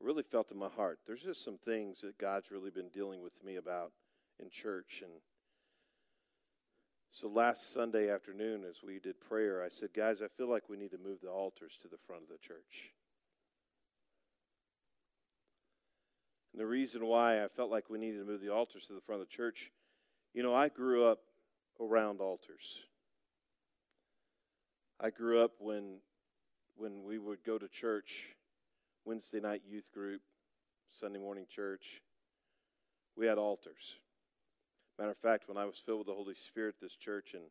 I 0.00 0.06
really 0.06 0.22
felt 0.22 0.50
in 0.50 0.58
my 0.58 0.68
heart. 0.68 0.98
There's 1.06 1.22
just 1.22 1.44
some 1.44 1.58
things 1.64 2.00
that 2.00 2.18
God's 2.18 2.50
really 2.50 2.70
been 2.70 2.88
dealing 2.88 3.22
with 3.22 3.32
me 3.44 3.56
about 3.56 3.92
in 4.38 4.50
church. 4.50 5.02
And 5.02 5.12
so 7.10 7.28
last 7.28 7.72
Sunday 7.72 8.10
afternoon, 8.10 8.64
as 8.68 8.82
we 8.84 8.98
did 8.98 9.20
prayer, 9.20 9.64
I 9.64 9.68
said, 9.68 9.90
Guys, 9.94 10.22
I 10.22 10.28
feel 10.36 10.48
like 10.48 10.68
we 10.68 10.76
need 10.76 10.92
to 10.92 10.98
move 10.98 11.20
the 11.22 11.30
altars 11.30 11.76
to 11.82 11.88
the 11.88 11.98
front 12.06 12.22
of 12.22 12.28
the 12.28 12.38
church. 12.38 12.92
And 16.60 16.66
the 16.66 16.70
reason 16.70 17.06
why 17.06 17.42
I 17.42 17.48
felt 17.48 17.70
like 17.70 17.88
we 17.88 17.98
needed 17.98 18.18
to 18.18 18.24
move 18.26 18.42
the 18.42 18.52
altars 18.52 18.84
to 18.88 18.92
the 18.92 19.00
front 19.00 19.22
of 19.22 19.26
the 19.26 19.34
church, 19.34 19.72
you 20.34 20.42
know, 20.42 20.54
I 20.54 20.68
grew 20.68 21.06
up 21.06 21.20
around 21.80 22.20
altars. 22.20 22.80
I 25.00 25.08
grew 25.08 25.42
up 25.42 25.52
when 25.58 26.00
when 26.76 27.02
we 27.02 27.16
would 27.16 27.42
go 27.44 27.56
to 27.56 27.66
church, 27.66 28.36
Wednesday 29.06 29.40
night 29.40 29.62
youth 29.66 29.90
group, 29.90 30.20
Sunday 30.90 31.18
morning 31.18 31.46
church, 31.48 32.02
we 33.16 33.26
had 33.26 33.38
altars. 33.38 33.94
Matter 34.98 35.12
of 35.12 35.16
fact, 35.16 35.48
when 35.48 35.56
I 35.56 35.64
was 35.64 35.76
filled 35.78 36.00
with 36.00 36.08
the 36.08 36.14
Holy 36.14 36.34
Spirit, 36.34 36.74
this 36.78 36.94
church 36.94 37.32
and 37.32 37.44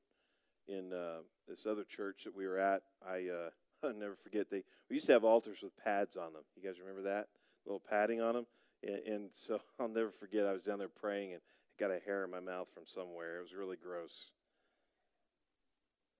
in 0.67 0.93
uh, 0.93 1.21
this 1.47 1.65
other 1.65 1.83
church 1.83 2.25
that 2.25 2.35
we 2.35 2.45
were 2.45 2.59
at, 2.59 2.83
I 3.03 3.27
uh, 3.27 3.49
I'll 3.83 3.91
never 3.91 4.15
forget 4.15 4.51
they 4.51 4.61
we 4.87 4.97
used 4.97 5.07
to 5.07 5.13
have 5.13 5.23
altars 5.23 5.63
with 5.63 5.75
pads 5.83 6.15
on 6.15 6.33
them. 6.33 6.43
You 6.55 6.61
guys 6.61 6.79
remember 6.79 7.09
that? 7.09 7.29
Little 7.65 7.81
padding 7.89 8.21
on 8.21 8.35
them. 8.35 8.45
And, 8.83 9.07
and 9.07 9.29
so 9.33 9.59
I'll 9.79 9.87
never 9.87 10.11
forget. 10.11 10.45
I 10.45 10.53
was 10.53 10.63
down 10.63 10.79
there 10.79 10.87
praying 10.87 11.33
and 11.33 11.41
I 11.41 11.83
got 11.83 11.91
a 11.91 11.99
hair 11.99 12.23
in 12.23 12.31
my 12.31 12.39
mouth 12.39 12.67
from 12.73 12.83
somewhere. 12.85 13.37
It 13.37 13.43
was 13.43 13.53
really 13.53 13.77
gross. 13.77 14.31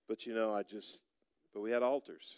But 0.08 0.26
you 0.26 0.34
know, 0.34 0.54
I 0.54 0.63
just 0.63 1.02
but 1.54 1.62
we 1.62 1.72
had 1.72 1.84
altars. 1.84 2.38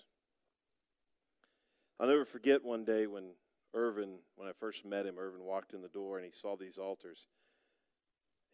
I'll 1.99 2.07
never 2.07 2.25
forget 2.25 2.63
one 2.63 2.84
day 2.84 3.07
when 3.07 3.31
Irvin, 3.73 4.19
when 4.36 4.47
I 4.47 4.53
first 4.60 4.86
met 4.86 5.05
him, 5.05 5.19
Irvin 5.19 5.43
walked 5.43 5.73
in 5.73 5.81
the 5.81 5.88
door 5.88 6.17
and 6.17 6.25
he 6.25 6.31
saw 6.31 6.55
these 6.55 6.77
altars. 6.77 7.27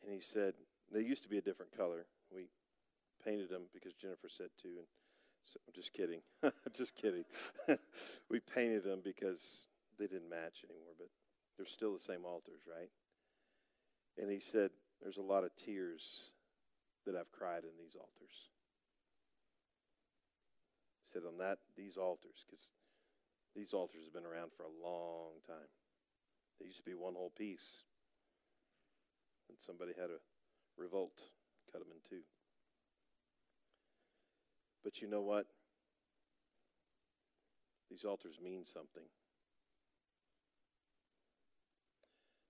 And 0.03 0.13
he 0.13 0.19
said, 0.19 0.53
they 0.91 1.01
used 1.01 1.23
to 1.23 1.29
be 1.29 1.37
a 1.37 1.41
different 1.41 1.75
color. 1.75 2.05
We 2.33 2.47
painted 3.23 3.49
them 3.49 3.63
because 3.73 3.93
Jennifer 3.93 4.29
said 4.29 4.49
to. 4.63 4.67
And 4.67 4.87
so 5.43 5.59
I'm 5.67 5.73
just 5.73 5.93
kidding. 5.93 6.21
I'm 6.43 6.51
just 6.75 6.95
kidding. 6.95 7.23
we 8.29 8.39
painted 8.39 8.83
them 8.83 8.99
because 9.03 9.67
they 9.97 10.07
didn't 10.07 10.29
match 10.29 10.65
anymore, 10.69 10.93
but 10.97 11.07
they're 11.57 11.65
still 11.65 11.93
the 11.93 11.99
same 11.99 12.23
altars, 12.23 12.61
right? 12.69 12.89
And 14.17 14.31
he 14.31 14.39
said, 14.39 14.69
There's 15.01 15.17
a 15.17 15.21
lot 15.21 15.43
of 15.43 15.51
tears 15.57 16.31
that 17.05 17.15
I've 17.15 17.31
cried 17.31 17.63
in 17.63 17.75
these 17.77 17.95
altars. 17.95 18.37
He 21.03 21.09
said, 21.11 21.23
On 21.27 21.37
that, 21.39 21.57
these 21.75 21.97
altars, 21.97 22.45
because 22.45 22.71
these 23.55 23.73
altars 23.73 24.05
have 24.05 24.13
been 24.13 24.29
around 24.29 24.51
for 24.55 24.63
a 24.63 24.87
long 24.87 25.41
time. 25.47 25.69
They 26.59 26.67
used 26.67 26.77
to 26.77 26.83
be 26.83 26.93
one 26.93 27.13
whole 27.13 27.33
piece. 27.35 27.83
And 29.49 29.57
somebody 29.59 29.93
had 29.97 30.09
a 30.09 30.21
revolt, 30.77 31.17
cut 31.71 31.81
them 31.81 31.89
in 31.91 32.01
two. 32.07 32.23
But 34.83 35.01
you 35.01 35.09
know 35.09 35.21
what? 35.21 35.47
These 37.89 38.03
altars 38.03 38.35
mean 38.43 38.65
something. 38.65 39.07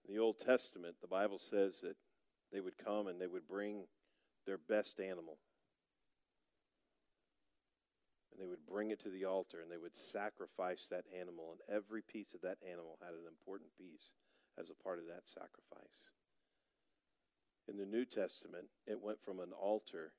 In 0.07 0.13
the 0.13 0.21
Old 0.21 0.39
Testament, 0.39 0.95
the 1.01 1.07
Bible 1.07 1.39
says 1.39 1.81
that 1.81 1.97
they 2.51 2.61
would 2.61 2.77
come 2.77 3.07
and 3.07 3.19
they 3.19 3.27
would 3.27 3.47
bring 3.47 3.83
their 4.45 4.57
best 4.57 4.99
animal. 4.99 5.37
And 8.31 8.41
they 8.41 8.47
would 8.47 8.65
bring 8.65 8.91
it 8.91 9.01
to 9.03 9.09
the 9.09 9.25
altar 9.25 9.59
and 9.61 9.69
they 9.71 9.77
would 9.77 9.95
sacrifice 9.95 10.87
that 10.89 11.03
animal. 11.13 11.51
And 11.51 11.75
every 11.75 12.01
piece 12.01 12.33
of 12.33 12.41
that 12.41 12.57
animal 12.63 12.97
had 13.01 13.13
an 13.13 13.27
important 13.27 13.71
piece 13.77 14.13
as 14.57 14.69
a 14.69 14.83
part 14.83 14.99
of 14.99 15.05
that 15.07 15.27
sacrifice. 15.27 16.11
In 17.67 17.77
the 17.77 17.85
New 17.85 18.05
Testament, 18.05 18.67
it 18.85 19.01
went 19.01 19.21
from 19.21 19.39
an 19.39 19.51
altar 19.51 20.13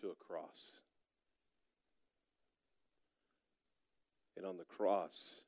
to 0.00 0.08
a 0.08 0.14
cross. 0.14 0.80
And 4.36 4.46
on 4.46 4.56
the 4.56 4.64
cross, 4.64 5.40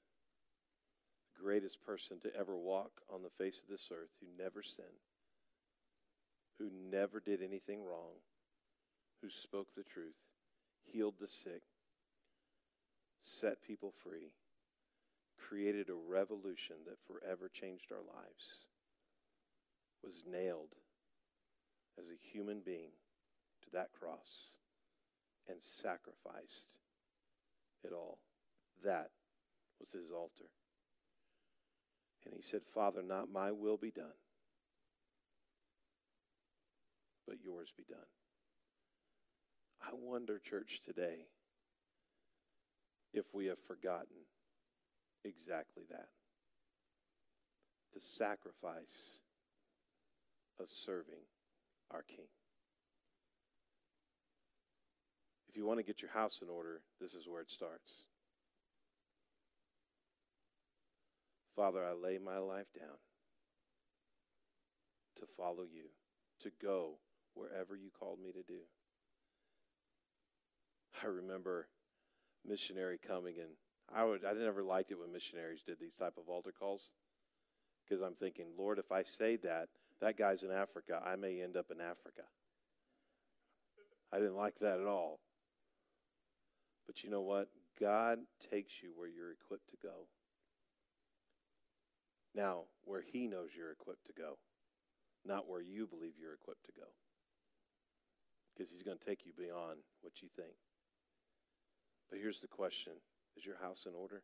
greatest 1.43 1.85
person 1.85 2.19
to 2.21 2.35
ever 2.39 2.57
walk 2.57 2.91
on 3.13 3.23
the 3.23 3.45
face 3.45 3.61
of 3.63 3.71
this 3.71 3.89
earth 3.93 4.11
who 4.21 4.43
never 4.43 4.63
sinned, 4.63 4.89
who 6.59 6.71
never 6.91 7.21
did 7.21 7.43
anything 7.43 7.83
wrong, 7.83 8.21
who 9.23 9.31
spoke 9.31 9.69
the 9.75 9.83
truth, 9.83 10.17
healed 10.85 11.15
the 11.21 11.29
sick, 11.29 11.63
set 13.23 13.63
people 13.63 13.93
free, 14.03 14.33
created 15.39 15.89
a 15.89 15.95
revolution 15.95 16.77
that 16.87 16.99
forever 17.07 17.49
changed 17.53 17.93
our 17.93 17.99
lives, 17.99 18.67
was 20.03 20.25
nailed 20.31 20.75
as 21.99 22.09
a 22.09 22.29
human 22.33 22.61
being 22.65 22.91
to 23.63 23.71
that 23.73 23.93
cross 23.93 24.55
and 25.49 25.57
sacrificed 25.61 26.67
it 27.85 27.93
all. 27.93 28.19
That 28.85 29.11
was 29.81 29.91
his 29.91 30.11
altar. 30.11 30.51
And 32.25 32.35
he 32.35 32.43
said, 32.43 32.63
Father, 32.75 33.03
not 33.03 33.33
my 33.33 33.51
will 33.53 33.77
be 33.77 33.91
done, 33.91 34.19
but 37.27 37.37
yours 37.43 37.73
be 37.77 37.85
done. 37.89 37.99
I 39.81 39.91
wonder, 39.95 40.39
church, 40.39 40.81
today, 40.85 41.27
if 43.15 43.25
we 43.33 43.47
have 43.47 43.59
forgotten 43.67 44.27
exactly 45.25 45.85
that 45.91 46.09
the 47.95 48.01
sacrifice 48.01 49.21
of 50.61 50.67
serving 50.71 51.25
our 51.91 52.03
King. 52.03 52.29
If 55.49 55.57
you 55.57 55.65
want 55.65 55.79
to 55.79 55.85
get 55.85 56.03
your 56.03 56.11
house 56.11 56.41
in 56.43 56.49
order, 56.49 56.83
this 57.01 57.15
is 57.15 57.27
where 57.27 57.41
it 57.41 57.51
starts. 57.51 58.08
Father, 61.59 61.85
I 61.85 61.93
lay 61.93 62.19
my 62.19 62.39
life 62.39 62.69
down 62.79 62.99
to 65.17 65.27
follow 65.37 65.65
you, 65.65 65.87
to 66.43 66.53
go 66.63 66.99
wherever 67.35 67.75
you 67.75 67.91
called 67.99 68.21
me 68.25 68.31
to 68.31 68.45
do. 68.45 68.61
I 71.03 71.07
remember 71.07 71.67
missionary 72.47 72.97
coming 73.05 73.35
and 73.41 73.51
I 73.93 74.05
would 74.05 74.25
I 74.25 74.35
never 74.35 74.63
liked 74.63 74.93
it 74.93 75.01
when 75.01 75.13
missionaries 75.13 75.65
did 75.67 75.81
these 75.81 75.97
type 75.97 76.15
of 76.17 76.29
altar 76.29 76.53
calls 76.57 76.91
because 77.83 78.03
I'm 78.03 78.15
thinking, 78.15 78.47
Lord, 78.57 78.79
if 78.79 78.93
I 78.93 79.03
say 79.03 79.35
that, 79.39 79.69
that 80.01 80.17
guy's 80.17 80.45
in 80.45 80.53
Africa, 80.53 81.03
I 81.05 81.17
may 81.17 81.43
end 81.43 81.57
up 81.57 81.73
in 81.73 81.81
Africa. 81.81 82.23
I 84.13 84.19
didn't 84.19 84.37
like 84.37 84.61
that 84.61 84.79
at 84.79 84.87
all. 84.87 85.19
But 86.87 87.03
you 87.03 87.11
know 87.11 87.23
what? 87.23 87.49
God 87.81 88.21
takes 88.49 88.75
you 88.81 88.91
where 88.95 89.09
you're 89.09 89.33
equipped 89.33 89.71
to 89.71 89.77
go. 89.83 90.07
Now, 92.39 92.67
where 92.85 93.03
He 93.03 93.27
knows 93.27 93.49
you're 93.57 93.73
equipped 93.73 94.07
to 94.07 94.13
go, 94.13 94.39
not 95.27 95.49
where 95.49 95.61
you 95.61 95.89
believe 95.89 96.13
you're 96.21 96.35
equipped 96.35 96.67
to 96.67 96.73
go. 96.73 96.87
Because 98.55 98.71
He's 98.71 98.85
going 98.85 98.97
to 98.97 99.05
take 99.05 99.27
you 99.27 99.33
beyond 99.37 99.81
what 100.03 100.23
you 100.23 100.29
think. 100.37 100.55
But 102.09 102.21
here's 102.21 102.39
the 102.39 102.47
question 102.47 102.93
Is 103.37 103.45
your 103.45 103.59
house 103.61 103.87
in 103.89 103.95
order? 104.01 104.23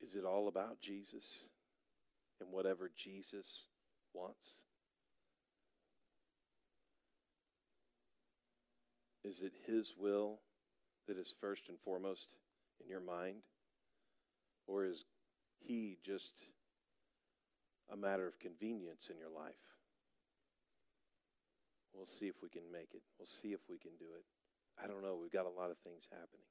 Is 0.00 0.14
it 0.14 0.24
all 0.24 0.48
about 0.48 0.80
Jesus 0.80 1.50
and 2.40 2.50
whatever 2.50 2.90
Jesus 2.96 3.66
wants? 4.14 4.62
Is 9.22 9.42
it 9.42 9.52
His 9.66 9.92
will 9.98 10.38
that 11.08 11.18
is 11.18 11.34
first 11.40 11.68
and 11.68 11.78
foremost 11.84 12.36
in 12.82 12.88
your 12.88 13.00
mind? 13.00 13.42
Or 14.66 14.84
is 14.84 15.04
He 15.58 15.98
just 16.04 16.34
a 17.92 17.96
matter 17.96 18.26
of 18.26 18.38
convenience 18.38 19.10
in 19.10 19.18
your 19.18 19.30
life? 19.30 19.54
We'll 21.94 22.06
see 22.06 22.26
if 22.26 22.36
we 22.42 22.48
can 22.48 22.70
make 22.70 22.94
it. 22.94 23.02
We'll 23.18 23.26
see 23.26 23.48
if 23.48 23.60
we 23.68 23.78
can 23.78 23.92
do 23.98 24.06
it. 24.16 24.24
I 24.82 24.86
don't 24.86 25.02
know. 25.02 25.18
We've 25.20 25.32
got 25.32 25.46
a 25.46 25.60
lot 25.60 25.70
of 25.70 25.78
things 25.78 26.06
happening. 26.10 26.46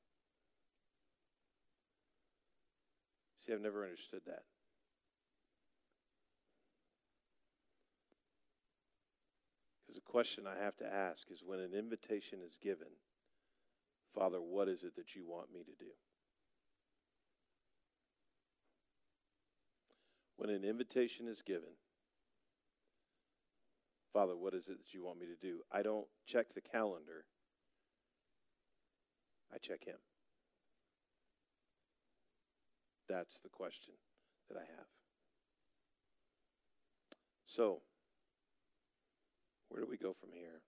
See, 3.40 3.54
I've 3.54 3.62
never 3.62 3.86
understood 3.86 4.22
that. 4.26 4.44
Because 9.80 9.96
the 9.96 10.12
question 10.12 10.44
I 10.46 10.62
have 10.62 10.76
to 10.78 10.86
ask 10.86 11.32
is 11.32 11.44
when 11.46 11.60
an 11.60 11.74
invitation 11.74 12.40
is 12.46 12.58
given, 12.62 12.92
Father, 14.14 14.38
what 14.38 14.68
is 14.68 14.84
it 14.84 14.96
that 14.96 15.16
you 15.16 15.26
want 15.26 15.54
me 15.54 15.60
to 15.60 15.84
do? 15.84 15.92
When 20.38 20.50
an 20.50 20.64
invitation 20.64 21.28
is 21.28 21.42
given, 21.42 21.76
Father, 24.14 24.36
what 24.36 24.54
is 24.54 24.68
it 24.68 24.78
that 24.78 24.94
you 24.94 25.04
want 25.04 25.20
me 25.20 25.26
to 25.28 25.36
do? 25.36 25.60
I 25.72 25.82
don't 25.82 26.08
check 26.26 26.54
the 26.54 26.62
calendar, 26.62 27.26
I 29.54 29.58
check 29.58 29.86
Him. 29.86 29.98
That's 33.08 33.40
the 33.40 33.50
question 33.50 33.94
that 34.50 34.58
I 34.58 34.62
have. 34.62 34.88
So, 37.46 37.82
where 39.70 39.82
do 39.82 39.88
we 39.90 39.98
go 39.98 40.14
from 40.14 40.30
here? 40.34 40.62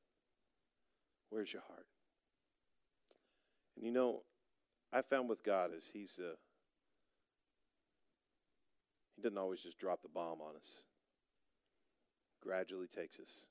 Where's 1.30 1.52
your 1.52 1.64
heart? 1.68 1.86
And 3.80 3.88
you 3.88 3.94
know, 3.94 4.24
I 4.92 5.02
found 5.02 5.30
with 5.30 5.42
God 5.42 5.72
is 5.76 5.90
He's 5.94 6.20
a, 6.20 6.32
uh, 6.32 6.36
He 9.16 9.22
doesn't 9.22 9.38
always 9.38 9.62
just 9.62 9.80
drop 9.80 10.02
the 10.02 10.10
bomb 10.10 10.42
on 10.42 10.58
us. 10.58 10.84
Gradually 12.44 12.88
takes 12.88 13.20
us. 13.20 13.48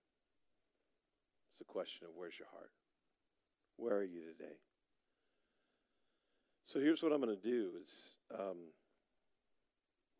It's 1.50 1.60
a 1.62 1.64
question 1.64 2.06
of 2.06 2.12
where's 2.14 2.38
your 2.38 2.48
heart? 2.52 2.70
Where 3.76 3.96
are 3.96 4.04
you 4.04 4.20
today? 4.20 4.60
So 6.66 6.78
here's 6.78 7.02
what 7.02 7.12
I'm 7.12 7.22
going 7.22 7.34
to 7.34 7.40
do 7.40 7.72
is 7.80 8.20
um, 8.28 8.76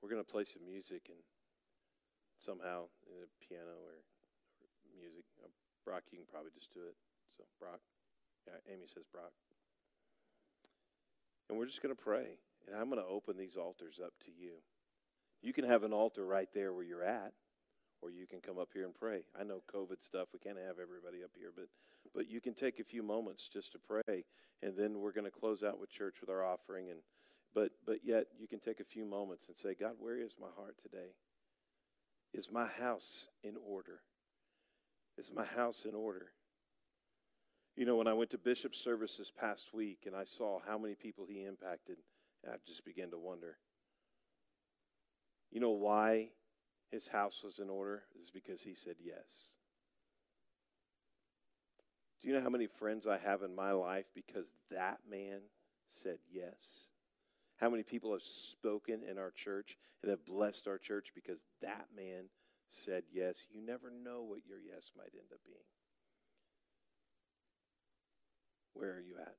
we're 0.00 0.08
going 0.08 0.24
to 0.24 0.32
play 0.32 0.44
some 0.44 0.64
music 0.64 1.12
and 1.12 1.20
somehow 2.40 2.88
in 3.04 3.20
a 3.20 3.28
piano 3.44 3.76
or, 3.84 4.00
music. 4.96 5.24
Brock, 5.84 6.02
you 6.10 6.18
can 6.18 6.26
probably 6.26 6.50
just 6.50 6.72
do 6.74 6.80
it. 6.88 6.96
So 7.30 7.44
Brock, 7.60 7.80
yeah, 8.48 8.58
Amy 8.72 8.88
says 8.88 9.04
Brock. 9.12 9.30
And 11.48 11.58
we're 11.58 11.66
just 11.66 11.82
going 11.82 11.94
to 11.94 12.00
pray. 12.00 12.38
And 12.66 12.76
I'm 12.76 12.90
going 12.90 13.02
to 13.02 13.08
open 13.08 13.36
these 13.36 13.56
altars 13.56 14.00
up 14.04 14.12
to 14.26 14.30
you. 14.30 14.54
You 15.40 15.52
can 15.52 15.64
have 15.64 15.84
an 15.84 15.92
altar 15.92 16.26
right 16.26 16.48
there 16.52 16.72
where 16.72 16.84
you're 16.84 17.04
at, 17.04 17.32
or 18.02 18.10
you 18.10 18.26
can 18.26 18.40
come 18.40 18.58
up 18.58 18.68
here 18.74 18.84
and 18.84 18.94
pray. 18.94 19.22
I 19.38 19.44
know 19.44 19.62
COVID 19.74 20.02
stuff, 20.02 20.28
we 20.32 20.38
can't 20.38 20.58
have 20.58 20.78
everybody 20.80 21.22
up 21.24 21.30
here, 21.38 21.52
but, 21.54 21.66
but 22.14 22.28
you 22.28 22.40
can 22.40 22.54
take 22.54 22.80
a 22.80 22.84
few 22.84 23.02
moments 23.02 23.48
just 23.52 23.72
to 23.72 23.78
pray. 23.78 24.24
And 24.62 24.76
then 24.76 24.98
we're 24.98 25.12
going 25.12 25.24
to 25.24 25.30
close 25.30 25.62
out 25.62 25.80
with 25.80 25.90
church 25.90 26.16
with 26.20 26.30
our 26.30 26.44
offering. 26.44 26.90
And, 26.90 27.00
but, 27.54 27.70
but 27.86 27.98
yet, 28.04 28.26
you 28.38 28.48
can 28.48 28.58
take 28.58 28.80
a 28.80 28.84
few 28.84 29.04
moments 29.04 29.48
and 29.48 29.56
say, 29.56 29.74
God, 29.78 29.92
where 29.98 30.18
is 30.18 30.32
my 30.40 30.48
heart 30.56 30.76
today? 30.82 31.12
Is 32.34 32.50
my 32.52 32.66
house 32.66 33.28
in 33.42 33.54
order? 33.66 34.00
Is 35.16 35.30
my 35.34 35.44
house 35.44 35.84
in 35.88 35.94
order? 35.94 36.26
You 37.78 37.86
know, 37.86 37.94
when 37.94 38.08
I 38.08 38.12
went 38.12 38.30
to 38.30 38.38
Bishop's 38.38 38.80
service 38.80 39.18
this 39.18 39.30
past 39.30 39.72
week 39.72 39.98
and 40.04 40.16
I 40.16 40.24
saw 40.24 40.58
how 40.66 40.78
many 40.78 40.96
people 40.96 41.26
he 41.30 41.44
impacted, 41.44 41.98
I 42.44 42.56
just 42.66 42.84
began 42.84 43.12
to 43.12 43.18
wonder. 43.18 43.56
You 45.52 45.60
know 45.60 45.70
why 45.70 46.30
his 46.90 47.06
house 47.06 47.40
was 47.44 47.60
in 47.60 47.70
order? 47.70 48.02
Is 48.20 48.32
because 48.32 48.62
he 48.62 48.74
said 48.74 48.96
yes. 49.00 49.52
Do 52.20 52.26
you 52.26 52.34
know 52.34 52.42
how 52.42 52.50
many 52.50 52.66
friends 52.66 53.06
I 53.06 53.16
have 53.18 53.44
in 53.44 53.54
my 53.54 53.70
life 53.70 54.06
because 54.12 54.46
that 54.72 54.98
man 55.08 55.42
said 55.86 56.18
yes? 56.32 56.88
How 57.58 57.70
many 57.70 57.84
people 57.84 58.10
have 58.10 58.24
spoken 58.24 59.02
in 59.08 59.18
our 59.18 59.30
church 59.30 59.76
and 60.02 60.10
have 60.10 60.26
blessed 60.26 60.66
our 60.66 60.78
church 60.78 61.12
because 61.14 61.38
that 61.62 61.86
man 61.96 62.24
said 62.68 63.04
yes? 63.12 63.36
You 63.48 63.64
never 63.64 63.88
know 63.88 64.24
what 64.24 64.44
your 64.48 64.58
yes 64.58 64.90
might 64.96 65.14
end 65.14 65.30
up 65.32 65.38
being. 65.46 65.62
Where 68.74 68.90
are 68.90 69.00
you 69.00 69.16
at? 69.20 69.34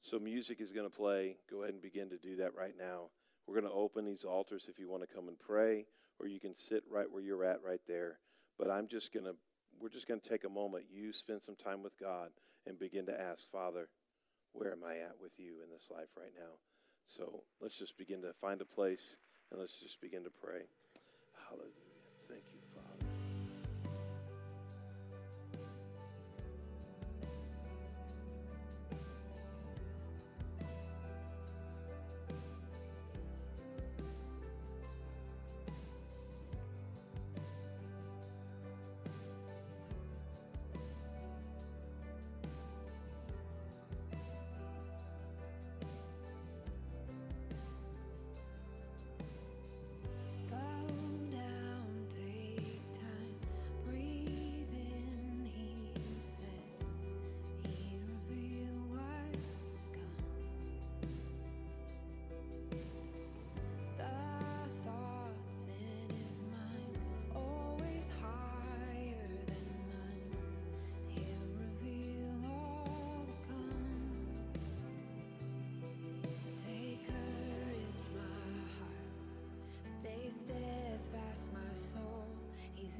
So, 0.00 0.18
music 0.18 0.60
is 0.60 0.72
going 0.72 0.88
to 0.88 0.94
play. 0.94 1.36
Go 1.50 1.62
ahead 1.62 1.74
and 1.74 1.82
begin 1.82 2.10
to 2.10 2.18
do 2.18 2.36
that 2.36 2.54
right 2.54 2.74
now. 2.78 3.10
We're 3.46 3.60
going 3.60 3.70
to 3.70 3.76
open 3.78 4.04
these 4.04 4.24
altars 4.24 4.66
if 4.68 4.78
you 4.78 4.88
want 4.88 5.02
to 5.02 5.14
come 5.14 5.28
and 5.28 5.38
pray, 5.38 5.86
or 6.18 6.26
you 6.26 6.40
can 6.40 6.54
sit 6.56 6.82
right 6.90 7.10
where 7.10 7.22
you're 7.22 7.44
at 7.44 7.62
right 7.64 7.80
there. 7.86 8.18
But 8.58 8.70
I'm 8.70 8.88
just 8.88 9.12
going 9.12 9.26
to, 9.26 9.34
we're 9.80 9.88
just 9.88 10.08
going 10.08 10.20
to 10.20 10.28
take 10.28 10.44
a 10.44 10.48
moment. 10.48 10.86
You 10.90 11.12
spend 11.12 11.42
some 11.42 11.56
time 11.56 11.82
with 11.82 11.98
God 11.98 12.30
and 12.66 12.78
begin 12.78 13.06
to 13.06 13.20
ask, 13.20 13.50
Father, 13.50 13.88
where 14.52 14.72
am 14.72 14.84
I 14.86 14.98
at 14.98 15.16
with 15.20 15.32
you 15.38 15.62
in 15.64 15.70
this 15.72 15.88
life 15.90 16.10
right 16.16 16.32
now? 16.36 16.54
So 17.06 17.42
let's 17.60 17.78
just 17.78 17.96
begin 17.98 18.22
to 18.22 18.32
find 18.40 18.60
a 18.60 18.64
place 18.64 19.18
and 19.50 19.60
let's 19.60 19.78
just 19.78 20.00
begin 20.00 20.24
to 20.24 20.30
pray. 20.30 20.62
Hallelujah. 21.48 21.81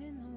in 0.03 0.17
the 0.17 0.32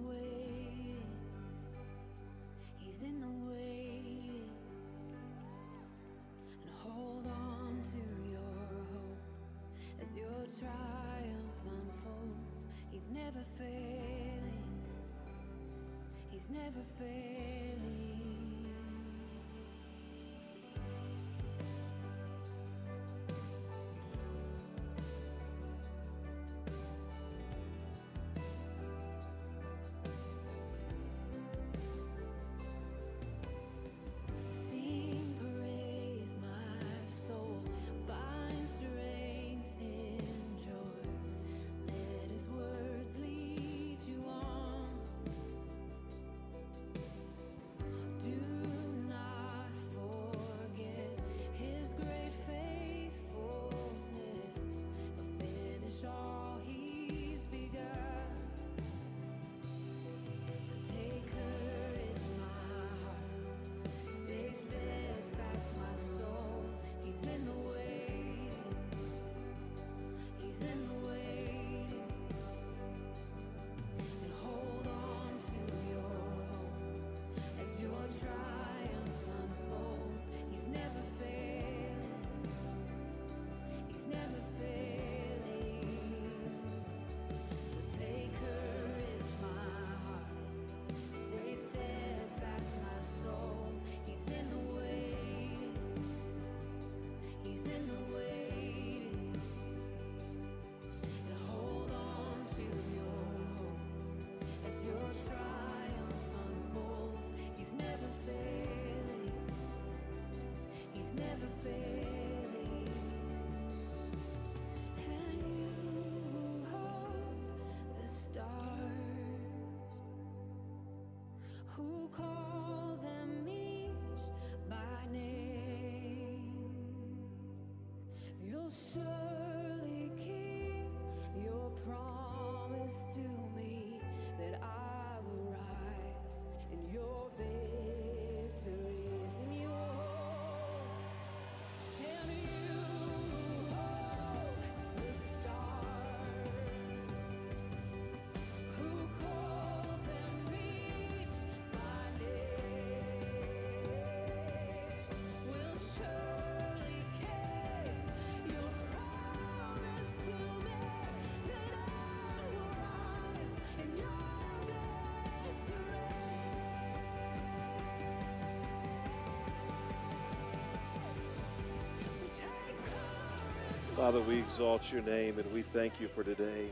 Father, 173.96 174.20
we 174.20 174.40
exalt 174.40 174.92
your 174.92 175.02
name 175.04 175.40
and 175.40 175.54
we 175.54 175.62
thank 175.62 176.02
you 176.02 176.10
for 176.10 176.22
today. 176.22 176.68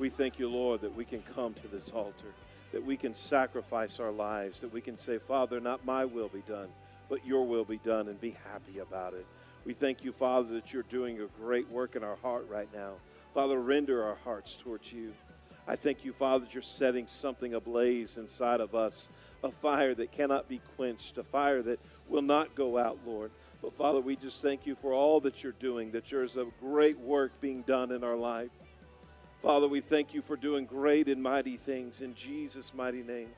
We 0.00 0.10
thank 0.10 0.40
you, 0.40 0.48
Lord, 0.48 0.80
that 0.80 0.92
we 0.92 1.04
can 1.04 1.22
come 1.32 1.54
to 1.54 1.68
this 1.68 1.92
altar, 1.94 2.34
that 2.72 2.84
we 2.84 2.96
can 2.96 3.14
sacrifice 3.14 4.00
our 4.00 4.10
lives, 4.10 4.58
that 4.58 4.72
we 4.72 4.80
can 4.80 4.98
say, 4.98 5.18
Father, 5.18 5.60
not 5.60 5.84
my 5.84 6.04
will 6.04 6.26
be 6.26 6.42
done, 6.48 6.68
but 7.08 7.24
your 7.24 7.46
will 7.46 7.64
be 7.64 7.76
done, 7.78 8.08
and 8.08 8.20
be 8.20 8.36
happy 8.50 8.80
about 8.80 9.14
it. 9.14 9.24
We 9.64 9.72
thank 9.72 10.02
you, 10.02 10.10
Father, 10.10 10.52
that 10.54 10.72
you're 10.72 10.82
doing 10.82 11.20
a 11.20 11.26
great 11.40 11.70
work 11.70 11.94
in 11.94 12.02
our 12.02 12.16
heart 12.16 12.48
right 12.50 12.68
now. 12.74 12.94
Father, 13.34 13.60
render 13.60 14.02
our 14.02 14.16
hearts 14.24 14.58
towards 14.60 14.92
you. 14.92 15.12
I 15.68 15.76
thank 15.76 16.04
you, 16.04 16.12
Father, 16.12 16.44
that 16.44 16.54
you're 16.54 16.62
setting 16.64 17.06
something 17.06 17.54
ablaze 17.54 18.16
inside 18.16 18.60
of 18.60 18.74
us, 18.74 19.08
a 19.44 19.50
fire 19.52 19.94
that 19.94 20.10
cannot 20.10 20.48
be 20.48 20.60
quenched, 20.74 21.18
a 21.18 21.22
fire 21.22 21.62
that 21.62 21.78
will 22.08 22.22
not 22.22 22.56
go 22.56 22.78
out, 22.78 22.98
Lord. 23.06 23.30
But 23.64 23.78
Father, 23.78 24.00
we 24.00 24.14
just 24.14 24.42
thank 24.42 24.66
you 24.66 24.74
for 24.74 24.92
all 24.92 25.20
that 25.20 25.42
you're 25.42 25.52
doing, 25.52 25.90
that 25.92 26.04
there's 26.10 26.36
a 26.36 26.44
great 26.60 26.98
work 26.98 27.32
being 27.40 27.62
done 27.62 27.92
in 27.92 28.04
our 28.04 28.14
life. 28.14 28.50
Father, 29.40 29.66
we 29.66 29.80
thank 29.80 30.12
you 30.12 30.20
for 30.20 30.36
doing 30.36 30.66
great 30.66 31.08
and 31.08 31.22
mighty 31.22 31.56
things 31.56 32.02
in 32.02 32.14
Jesus' 32.14 32.74
mighty 32.74 33.02
name. 33.02 33.30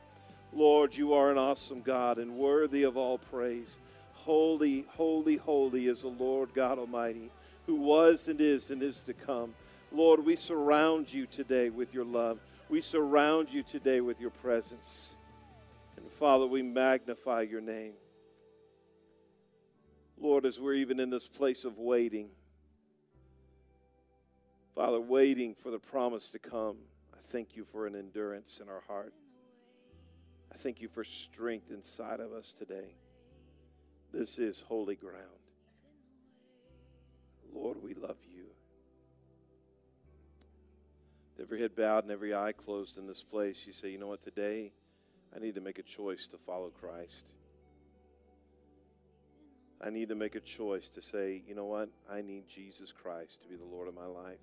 Lord, 0.53 0.97
you 0.97 1.13
are 1.13 1.31
an 1.31 1.39
awesome 1.39 1.81
God 1.81 2.19
and 2.19 2.37
worthy 2.37 2.83
of 2.83 2.97
all 2.97 3.19
praise. 3.19 3.79
Holy, 4.15 4.85
holy, 4.89 5.37
holy 5.37 5.87
is 5.87 6.03
the 6.03 6.09
Lord 6.09 6.53
God 6.55 6.81
Almighty, 6.81 7.31
who 7.67 7.77
was 7.77 8.27
and 8.27 8.41
is 8.41 8.71
and 8.71 8.83
is 8.83 9.05
to 9.05 9.13
come. 9.13 9.55
Lord, 9.93 10.25
we 10.25 10.35
surround 10.35 11.15
you 11.15 11.27
today 11.27 11.71
with 11.71 11.95
your 11.95 12.05
love. 12.05 12.41
We 12.69 12.81
surround 12.81 13.47
you 13.53 13.63
today 13.63 14.01
with 14.01 14.21
your 14.21 14.31
presence. 14.31 15.15
And 15.97 16.11
Father, 16.11 16.49
we 16.49 16.63
magnify 16.63 17.43
your 17.43 17.61
name. 17.61 17.93
Lord, 20.19 20.47
as 20.47 20.59
we're 20.59 20.75
even 20.75 20.99
in 20.99 21.11
this 21.11 21.27
place 21.27 21.65
of 21.65 21.79
waiting, 21.79 22.29
Father, 24.75 25.01
waiting 25.01 25.55
for 25.55 25.71
the 25.71 25.79
promise 25.79 26.29
to 26.31 26.39
come, 26.39 26.77
I 27.15 27.19
thank 27.31 27.57
you 27.57 27.65
for 27.65 27.87
an 27.87 27.95
endurance 27.95 28.61
in 28.63 28.69
our 28.69 28.83
heart. 28.87 29.13
I 30.53 30.57
thank 30.57 30.81
you 30.81 30.89
for 30.89 31.05
strength 31.05 31.71
inside 31.71 32.21
of 32.21 32.33
us 32.33 32.55
today. 32.59 32.95
This 34.13 34.39
is 34.39 34.61
holy 34.61 34.95
ground. 34.95 35.17
Lord, 37.55 37.83
we 37.83 37.95
love 37.95 38.17
you. 38.31 38.45
Every 41.41 41.61
head 41.61 41.77
bowed 41.77 42.05
and 42.05 42.13
every 42.13 42.35
eye 42.35 42.53
closed 42.53 42.97
in 42.97 43.07
this 43.07 43.23
place, 43.23 43.65
you 43.67 43.73
say, 43.73 43.91
you 43.91 43.99
know 43.99 44.07
what, 44.07 44.23
today 44.23 44.73
I 45.35 45.39
need 45.39 45.55
to 45.57 45.61
make 45.61 45.79
a 45.79 45.83
choice 45.83 46.27
to 46.29 46.39
follow 46.39 46.71
Christ. 46.71 47.27
I 49.85 49.91
need 49.91 50.09
to 50.09 50.15
make 50.15 50.35
a 50.35 50.41
choice 50.41 50.89
to 50.91 51.03
say, 51.03 51.43
you 51.47 51.55
know 51.55 51.67
what? 51.67 51.91
I 52.11 52.23
need 52.23 52.49
Jesus 52.49 52.93
Christ 52.93 53.43
to 53.43 53.49
be 53.49 53.57
the 53.57 53.65
Lord 53.65 53.89
of 53.89 53.95
my 53.95 54.07
life. 54.07 54.39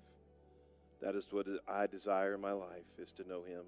That 1.02 1.16
is 1.16 1.26
what 1.30 1.46
I 1.68 1.86
desire 1.86 2.34
in 2.34 2.40
my 2.40 2.52
life, 2.52 2.84
is 2.98 3.12
to 3.12 3.28
know 3.28 3.42
him. 3.42 3.62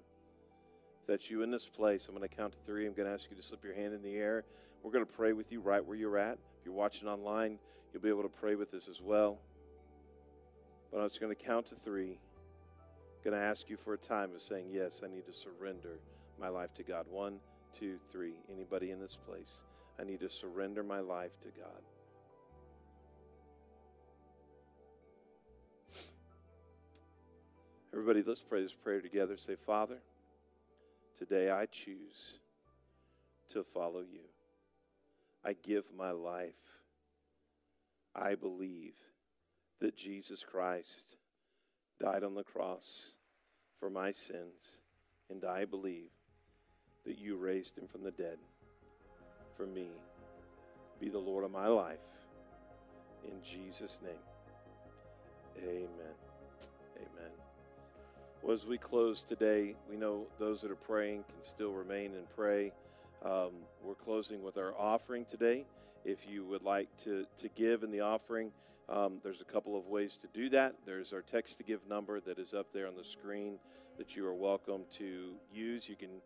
If 1.01 1.07
that's 1.07 1.29
you 1.29 1.43
in 1.43 1.51
this 1.51 1.65
place, 1.65 2.07
I'm 2.07 2.15
going 2.15 2.27
to 2.27 2.35
count 2.35 2.53
to 2.53 2.59
three. 2.65 2.87
I'm 2.87 2.93
going 2.93 3.07
to 3.07 3.13
ask 3.13 3.29
you 3.29 3.35
to 3.35 3.43
slip 3.43 3.63
your 3.63 3.73
hand 3.73 3.93
in 3.93 4.01
the 4.01 4.15
air. 4.15 4.45
We're 4.81 4.91
going 4.91 5.05
to 5.05 5.11
pray 5.11 5.33
with 5.33 5.51
you 5.51 5.59
right 5.59 5.85
where 5.85 5.97
you're 5.97 6.17
at. 6.17 6.37
If 6.59 6.65
you're 6.65 6.73
watching 6.73 7.07
online, 7.07 7.59
you'll 7.91 8.01
be 8.01 8.09
able 8.09 8.23
to 8.23 8.29
pray 8.29 8.55
with 8.55 8.73
us 8.73 8.87
as 8.89 9.01
well. 9.01 9.37
But 10.91 11.01
I'm 11.01 11.09
just 11.09 11.19
going 11.19 11.35
to 11.35 11.43
count 11.43 11.67
to 11.67 11.75
three. 11.75 12.11
I'm 12.11 13.31
going 13.31 13.37
to 13.37 13.45
ask 13.45 13.69
you 13.69 13.75
for 13.75 13.93
a 13.93 13.97
time 13.97 14.33
of 14.33 14.41
saying, 14.41 14.67
yes, 14.71 15.01
I 15.03 15.07
need 15.13 15.25
to 15.25 15.33
surrender 15.33 15.99
my 16.39 16.47
life 16.47 16.73
to 16.75 16.83
God. 16.83 17.05
One, 17.09 17.39
two, 17.77 17.97
three. 18.11 18.35
Anybody 18.51 18.91
in 18.91 19.01
this 19.01 19.17
place? 19.27 19.63
I 19.99 20.03
need 20.03 20.19
to 20.19 20.29
surrender 20.29 20.83
my 20.83 20.99
life 20.99 21.39
to 21.41 21.47
God. 21.49 21.81
Everybody, 27.91 28.23
let's 28.25 28.41
pray 28.41 28.61
this 28.61 28.75
prayer 28.75 29.01
together. 29.01 29.37
Say, 29.37 29.55
Father, 29.55 29.97
today 31.17 31.49
I 31.49 31.65
choose 31.65 32.35
to 33.53 33.63
follow 33.63 34.01
you. 34.01 34.21
I 35.43 35.53
give 35.53 35.85
my 35.97 36.11
life. 36.11 36.53
I 38.15 38.35
believe 38.35 38.93
that 39.79 39.95
Jesus 39.95 40.43
Christ 40.43 41.15
died 41.99 42.23
on 42.23 42.35
the 42.35 42.43
cross 42.43 43.13
for 43.79 43.89
my 43.89 44.11
sins, 44.11 44.77
and 45.29 45.43
I 45.43 45.65
believe 45.65 46.09
that 47.05 47.17
you 47.17 47.35
raised 47.35 47.77
him 47.77 47.87
from 47.87 48.03
the 48.03 48.11
dead 48.11 48.37
for 49.57 49.65
me. 49.65 49.87
Be 51.01 51.09
the 51.09 51.17
Lord 51.17 51.43
of 51.43 51.51
my 51.51 51.67
life. 51.67 51.97
In 53.25 53.41
Jesus' 53.43 53.97
name. 54.03 54.13
Amen. 55.57 56.15
Amen. 56.95 57.31
Well, 58.41 58.55
as 58.55 58.65
we 58.65 58.77
close 58.77 59.23
today, 59.23 59.75
we 59.89 59.97
know 59.97 60.27
those 60.39 60.61
that 60.61 60.71
are 60.71 60.75
praying 60.75 61.23
can 61.23 61.43
still 61.43 61.71
remain 61.71 62.13
and 62.13 62.27
pray. 62.35 62.71
Um, 63.25 63.51
we're 63.83 63.95
closing 63.95 64.43
with 64.43 64.57
our 64.57 64.73
offering 64.77 65.25
today. 65.25 65.65
If 66.05 66.19
you 66.29 66.45
would 66.45 66.63
like 66.63 66.87
to, 67.03 67.25
to 67.39 67.49
give 67.49 67.83
in 67.83 67.91
the 67.91 68.01
offering, 68.01 68.51
um, 68.87 69.19
there's 69.23 69.41
a 69.41 69.45
couple 69.45 69.77
of 69.77 69.87
ways 69.87 70.17
to 70.21 70.27
do 70.33 70.49
that. 70.49 70.75
There's 70.85 71.11
our 71.11 71.21
text 71.21 71.57
to 71.57 71.63
give 71.63 71.81
number 71.89 72.19
that 72.21 72.39
is 72.39 72.53
up 72.53 72.67
there 72.73 72.87
on 72.87 72.95
the 72.95 73.03
screen 73.03 73.57
that 73.97 74.15
you 74.15 74.25
are 74.27 74.33
welcome 74.35 74.83
to 74.91 75.33
use. 75.51 75.89
You 75.89 75.95
can 75.95 76.21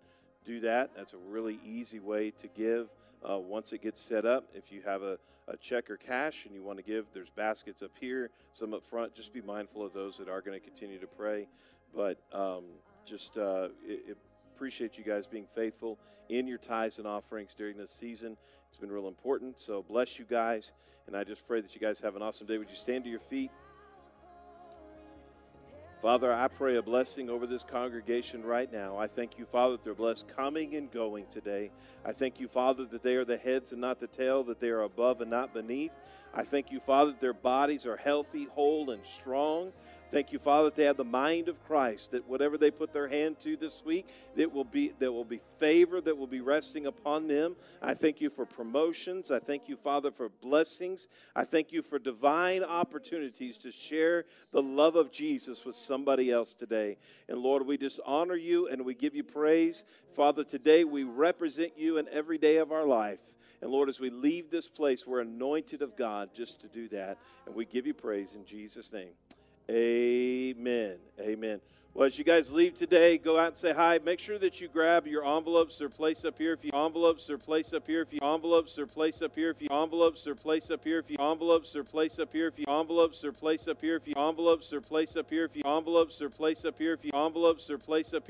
do 0.45 0.59
that. 0.59 0.91
That's 0.95 1.13
a 1.13 1.17
really 1.17 1.59
easy 1.65 1.99
way 1.99 2.31
to 2.41 2.47
give 2.47 2.89
uh, 3.27 3.37
once 3.39 3.73
it 3.73 3.81
gets 3.81 4.01
set 4.01 4.25
up. 4.25 4.49
If 4.53 4.71
you 4.71 4.81
have 4.85 5.01
a, 5.01 5.17
a 5.47 5.57
check 5.57 5.89
or 5.89 5.97
cash 5.97 6.45
and 6.45 6.53
you 6.53 6.63
want 6.63 6.77
to 6.77 6.83
give, 6.83 7.05
there's 7.13 7.29
baskets 7.29 7.81
up 7.81 7.91
here, 7.99 8.31
some 8.53 8.73
up 8.73 8.83
front. 8.83 9.15
Just 9.15 9.33
be 9.33 9.41
mindful 9.41 9.85
of 9.85 9.93
those 9.93 10.17
that 10.17 10.29
are 10.29 10.41
going 10.41 10.59
to 10.59 10.65
continue 10.65 10.99
to 10.99 11.07
pray. 11.07 11.47
But 11.95 12.19
um, 12.31 12.63
just 13.05 13.37
uh, 13.37 13.69
it, 13.85 14.03
it 14.09 14.17
appreciate 14.55 14.97
you 14.97 15.03
guys 15.03 15.25
being 15.25 15.47
faithful 15.55 15.97
in 16.29 16.47
your 16.47 16.59
tithes 16.59 16.97
and 16.97 17.07
offerings 17.07 17.53
during 17.57 17.77
this 17.77 17.91
season. 17.91 18.37
It's 18.69 18.77
been 18.77 18.91
real 18.91 19.07
important. 19.07 19.59
So 19.59 19.83
bless 19.83 20.17
you 20.17 20.25
guys. 20.25 20.71
And 21.07 21.17
I 21.17 21.23
just 21.23 21.45
pray 21.47 21.61
that 21.61 21.73
you 21.73 21.81
guys 21.81 21.99
have 21.99 22.15
an 22.15 22.21
awesome 22.21 22.47
day. 22.47 22.57
Would 22.57 22.69
you 22.69 22.75
stand 22.75 23.03
to 23.03 23.09
your 23.09 23.19
feet? 23.19 23.51
Father, 26.01 26.33
I 26.33 26.47
pray 26.47 26.77
a 26.77 26.81
blessing 26.81 27.29
over 27.29 27.45
this 27.45 27.61
congregation 27.61 28.43
right 28.43 28.71
now. 28.73 28.97
I 28.97 29.05
thank 29.05 29.37
you, 29.37 29.45
Father, 29.45 29.73
that 29.73 29.83
they're 29.83 29.93
blessed 29.93 30.27
coming 30.35 30.75
and 30.75 30.91
going 30.91 31.27
today. 31.29 31.69
I 32.03 32.11
thank 32.11 32.39
you, 32.39 32.47
Father, 32.47 32.85
that 32.85 33.03
they 33.03 33.17
are 33.17 33.25
the 33.25 33.37
heads 33.37 33.71
and 33.71 33.79
not 33.79 33.99
the 33.99 34.07
tail, 34.07 34.43
that 34.45 34.59
they 34.59 34.69
are 34.69 34.81
above 34.81 35.21
and 35.21 35.29
not 35.29 35.53
beneath. 35.53 35.91
I 36.33 36.41
thank 36.43 36.71
you, 36.71 36.79
Father, 36.79 37.11
that 37.11 37.21
their 37.21 37.35
bodies 37.35 37.85
are 37.85 37.97
healthy, 37.97 38.45
whole, 38.45 38.89
and 38.89 39.05
strong. 39.05 39.73
Thank 40.11 40.33
you, 40.33 40.39
Father, 40.39 40.65
that 40.65 40.75
they 40.75 40.83
have 40.83 40.97
the 40.97 41.05
mind 41.05 41.47
of 41.47 41.63
Christ, 41.65 42.11
that 42.11 42.27
whatever 42.27 42.57
they 42.57 42.69
put 42.69 42.91
their 42.91 43.07
hand 43.07 43.39
to 43.39 43.55
this 43.55 43.81
week, 43.85 44.09
that 44.35 44.51
will 44.51 44.65
be 44.65 44.91
there 44.99 45.13
will 45.13 45.23
be 45.23 45.39
favor 45.57 46.01
that 46.01 46.17
will 46.17 46.27
be 46.27 46.41
resting 46.41 46.85
upon 46.85 47.29
them. 47.29 47.55
I 47.81 47.93
thank 47.93 48.19
you 48.19 48.29
for 48.29 48.45
promotions. 48.45 49.31
I 49.31 49.39
thank 49.39 49.69
you, 49.69 49.77
Father, 49.77 50.11
for 50.11 50.27
blessings. 50.27 51.07
I 51.33 51.45
thank 51.45 51.71
you 51.71 51.81
for 51.81 51.97
divine 51.97 52.61
opportunities 52.61 53.57
to 53.59 53.71
share 53.71 54.25
the 54.51 54.61
love 54.61 54.97
of 54.97 55.13
Jesus 55.13 55.63
with 55.63 55.77
somebody 55.77 56.29
else 56.29 56.51
today. 56.51 56.97
And 57.29 57.37
Lord, 57.37 57.65
we 57.65 57.77
just 57.77 58.01
honor 58.05 58.35
you 58.35 58.67
and 58.67 58.83
we 58.83 58.93
give 58.93 59.15
you 59.15 59.23
praise. 59.23 59.85
Father, 60.13 60.43
today 60.43 60.83
we 60.83 61.05
represent 61.05 61.77
you 61.77 61.97
in 61.99 62.09
every 62.09 62.37
day 62.37 62.57
of 62.57 62.73
our 62.73 62.85
life. 62.85 63.21
And 63.61 63.71
Lord, 63.71 63.87
as 63.87 64.01
we 64.01 64.09
leave 64.09 64.51
this 64.51 64.67
place, 64.67 65.07
we're 65.07 65.21
anointed 65.21 65.81
of 65.81 65.95
God 65.95 66.31
just 66.35 66.59
to 66.61 66.67
do 66.67 66.89
that. 66.89 67.17
And 67.45 67.55
we 67.55 67.63
give 67.63 67.87
you 67.87 67.93
praise 67.93 68.33
in 68.33 68.45
Jesus' 68.45 68.91
name. 68.91 69.11
Amen. 69.71 70.97
Amen. 71.19 71.61
Well, 71.93 72.07
as 72.07 72.17
you 72.17 72.23
guys 72.23 72.51
leave 72.51 72.73
today, 72.73 73.17
go 73.17 73.37
out 73.37 73.47
and 73.49 73.57
say 73.57 73.73
hi. 73.73 73.99
Make 74.03 74.19
sure 74.19 74.39
that 74.39 74.61
you 74.61 74.69
grab 74.69 75.07
your 75.07 75.25
envelopes. 75.25 75.77
They're 75.77 75.89
placed 75.89 76.25
up 76.25 76.37
here. 76.37 76.53
If 76.53 76.63
you 76.63 76.71
envelopes 76.73 77.29
are 77.29 77.37
placed 77.37 77.73
up 77.73 77.85
here. 77.85 78.01
If 78.01 78.13
you 78.13 78.19
envelopes 78.21 78.77
are 78.77 78.85
placed 78.85 79.21
up 79.21 79.35
here. 79.35 79.49
If 79.49 79.61
you 79.61 79.67
envelopes 79.69 80.25
are 80.25 80.35
placed 80.35 80.71
up 80.71 80.83
here. 80.83 80.99
If 80.99 81.09
you 81.09 81.17
envelopes 81.19 81.75
are 81.75 81.83
placed 81.83 82.19
up 82.19 82.31
here. 82.31 82.47
If 82.47 82.57
you 82.57 82.65
envelopes 82.67 83.25
are 83.25 83.33
placed 83.33 83.67
up 83.69 83.81
here. 83.81 83.97
If 83.97 84.07
you 84.07 84.13
envelopes 84.17 84.73
are 84.73 84.81
placed 84.81 85.17
up 85.17 85.29
here. 85.29 85.45
If 85.45 85.55
you 85.55 85.63
envelopes 85.65 86.21
are 86.21 86.29
placed 86.29 86.65
up 86.65 86.77
here. 86.77 86.93
If 86.93 87.05
you 87.05 87.11
envelopes 87.13 87.69
are 87.69 87.77
placed 87.77 88.13
up 88.13 88.23
here. 88.23 88.29